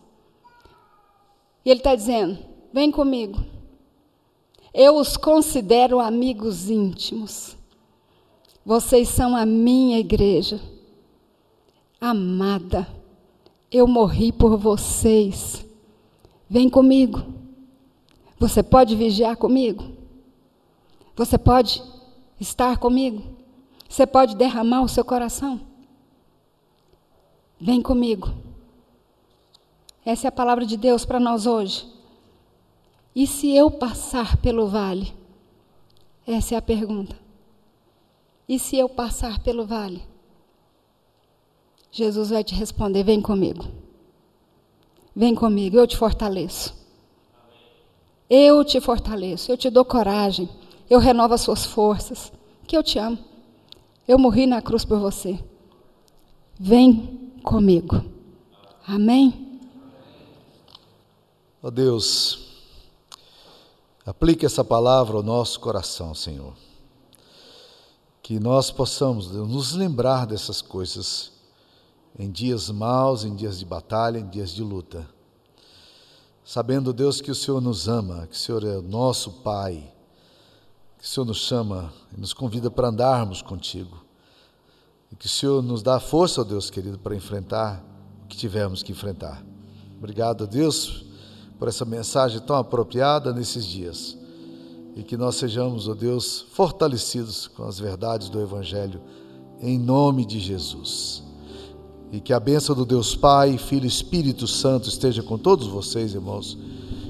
E 1.66 1.70
ele 1.70 1.80
está 1.82 1.94
dizendo: 1.96 2.38
vem 2.72 2.90
comigo. 2.90 3.44
Eu 4.74 4.96
os 4.96 5.18
considero 5.18 6.00
amigos 6.00 6.70
íntimos. 6.70 7.58
Vocês 8.66 9.10
são 9.10 9.36
a 9.36 9.46
minha 9.46 10.00
igreja. 10.00 10.60
Amada, 12.02 12.88
eu 13.72 13.86
morri 13.86 14.32
por 14.32 14.58
vocês. 14.58 15.64
Vem 16.50 16.68
comigo. 16.68 17.24
Você 18.40 18.64
pode 18.64 18.96
vigiar 18.96 19.38
comigo? 19.38 19.96
Você 21.16 21.38
pode 21.38 21.84
estar 22.40 22.78
comigo? 22.78 23.24
Você 23.88 24.08
pode 24.08 24.36
derramar 24.36 24.82
o 24.82 24.90
seu 24.90 25.06
coração? 25.06 25.62
Vem 27.62 27.84
comigo. 27.84 28.34
Essa 30.04 30.28
é 30.28 30.30
a 30.30 30.32
palavra 30.32 30.66
de 30.66 30.76
Deus 30.76 31.06
para 31.06 31.20
nós 31.20 31.46
hoje. 31.46 31.88
E 33.16 33.28
se 33.28 33.56
eu 33.56 33.70
passar 33.70 34.38
pelo 34.38 34.68
vale? 34.68 35.14
Essa 36.28 36.56
é 36.56 36.58
a 36.58 36.62
pergunta. 36.62 37.25
E 38.48 38.60
se 38.60 38.78
eu 38.78 38.88
passar 38.88 39.40
pelo 39.40 39.66
vale? 39.66 40.04
Jesus 41.92 42.30
vai 42.30 42.44
te 42.44 42.54
responder: 42.54 43.04
vem 43.04 43.22
comigo. 43.22 43.66
Vem 45.16 45.34
comigo, 45.34 45.78
eu 45.78 45.88
te 45.88 45.98
fortaleço. 45.98 46.76
Eu 48.30 48.64
te 48.64 48.82
fortaleço, 48.82 49.52
eu 49.52 49.58
te 49.58 49.70
dou 49.70 49.86
coragem, 49.86 50.50
eu 50.90 51.00
renovo 51.00 51.34
as 51.34 51.42
suas 51.42 51.64
forças, 51.64 52.34
que 52.68 52.76
eu 52.76 52.84
te 52.84 52.98
amo. 52.98 53.18
Eu 54.08 54.18
morri 54.18 54.46
na 54.46 54.62
cruz 54.62 54.84
por 54.84 55.00
você. 55.00 55.40
Vem 56.60 57.32
comigo. 57.44 58.04
Amém? 58.86 59.60
Ó 61.62 61.68
oh 61.68 61.72
Deus, 61.72 62.48
aplique 64.06 64.46
essa 64.46 64.64
palavra 64.64 65.18
ao 65.18 65.24
nosso 65.24 65.60
coração, 65.60 66.14
Senhor 66.14 66.65
que 68.26 68.40
nós 68.40 68.72
possamos 68.72 69.30
nos 69.30 69.74
lembrar 69.74 70.26
dessas 70.26 70.60
coisas 70.60 71.32
em 72.18 72.32
dias 72.32 72.72
maus, 72.72 73.24
em 73.24 73.36
dias 73.36 73.60
de 73.60 73.66
batalha, 73.66 74.18
em 74.18 74.28
dias 74.28 74.50
de 74.50 74.64
luta. 74.64 75.08
Sabendo, 76.44 76.92
Deus, 76.92 77.22
que 77.22 77.30
o 77.30 77.36
Senhor 77.36 77.62
nos 77.62 77.88
ama, 77.88 78.26
que 78.26 78.36
o 78.36 78.40
Senhor 78.40 78.64
é 78.64 78.82
nosso 78.82 79.30
Pai, 79.44 79.94
que 80.98 81.06
o 81.06 81.08
Senhor 81.08 81.24
nos 81.24 81.38
chama 81.38 81.94
e 82.18 82.20
nos 82.20 82.34
convida 82.34 82.72
para 82.72 82.88
andarmos 82.88 83.44
contigo. 83.44 84.04
E 85.12 85.16
que 85.16 85.28
o 85.28 85.30
Senhor 85.30 85.62
nos 85.62 85.84
dá 85.84 86.00
força, 86.00 86.44
Deus 86.44 86.72
querido, 86.72 86.98
para 86.98 87.16
enfrentar 87.16 87.86
o 88.24 88.28
que 88.28 88.36
tivermos 88.36 88.82
que 88.82 88.92
enfrentar. 88.92 89.46
Obrigado, 90.00 90.48
Deus, 90.48 91.06
por 91.60 91.68
essa 91.68 91.86
mensagem 91.86 92.40
tão 92.40 92.56
apropriada 92.56 93.32
nesses 93.32 93.68
dias 93.68 94.18
e 94.96 95.04
que 95.04 95.18
nós 95.18 95.36
sejamos, 95.36 95.88
ó 95.88 95.92
oh 95.92 95.96
Deus, 95.96 96.46
fortalecidos 96.52 97.48
com 97.48 97.64
as 97.64 97.78
verdades 97.78 98.30
do 98.30 98.42
Evangelho, 98.42 99.02
em 99.62 99.78
nome 99.78 100.26
de 100.26 100.40
Jesus. 100.40 101.22
E 102.12 102.22
que 102.22 102.32
a 102.32 102.40
bênção 102.40 102.74
do 102.74 102.86
Deus 102.86 103.14
Pai, 103.14 103.58
Filho 103.58 103.84
e 103.84 103.90
Espírito 103.90 104.48
Santo 104.48 104.88
esteja 104.88 105.22
com 105.22 105.38
todos 105.38 105.68
vocês, 105.68 106.14
irmãos, 106.14 106.58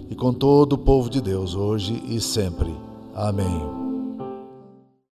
e 0.10 0.16
com 0.16 0.34
todo 0.34 0.74
o 0.74 0.78
povo 0.78 1.10
de 1.10 1.22
Deus, 1.22 1.54
hoje 1.54 2.02
e 2.08 2.20
sempre. 2.20 2.76
Amém. 3.14 3.85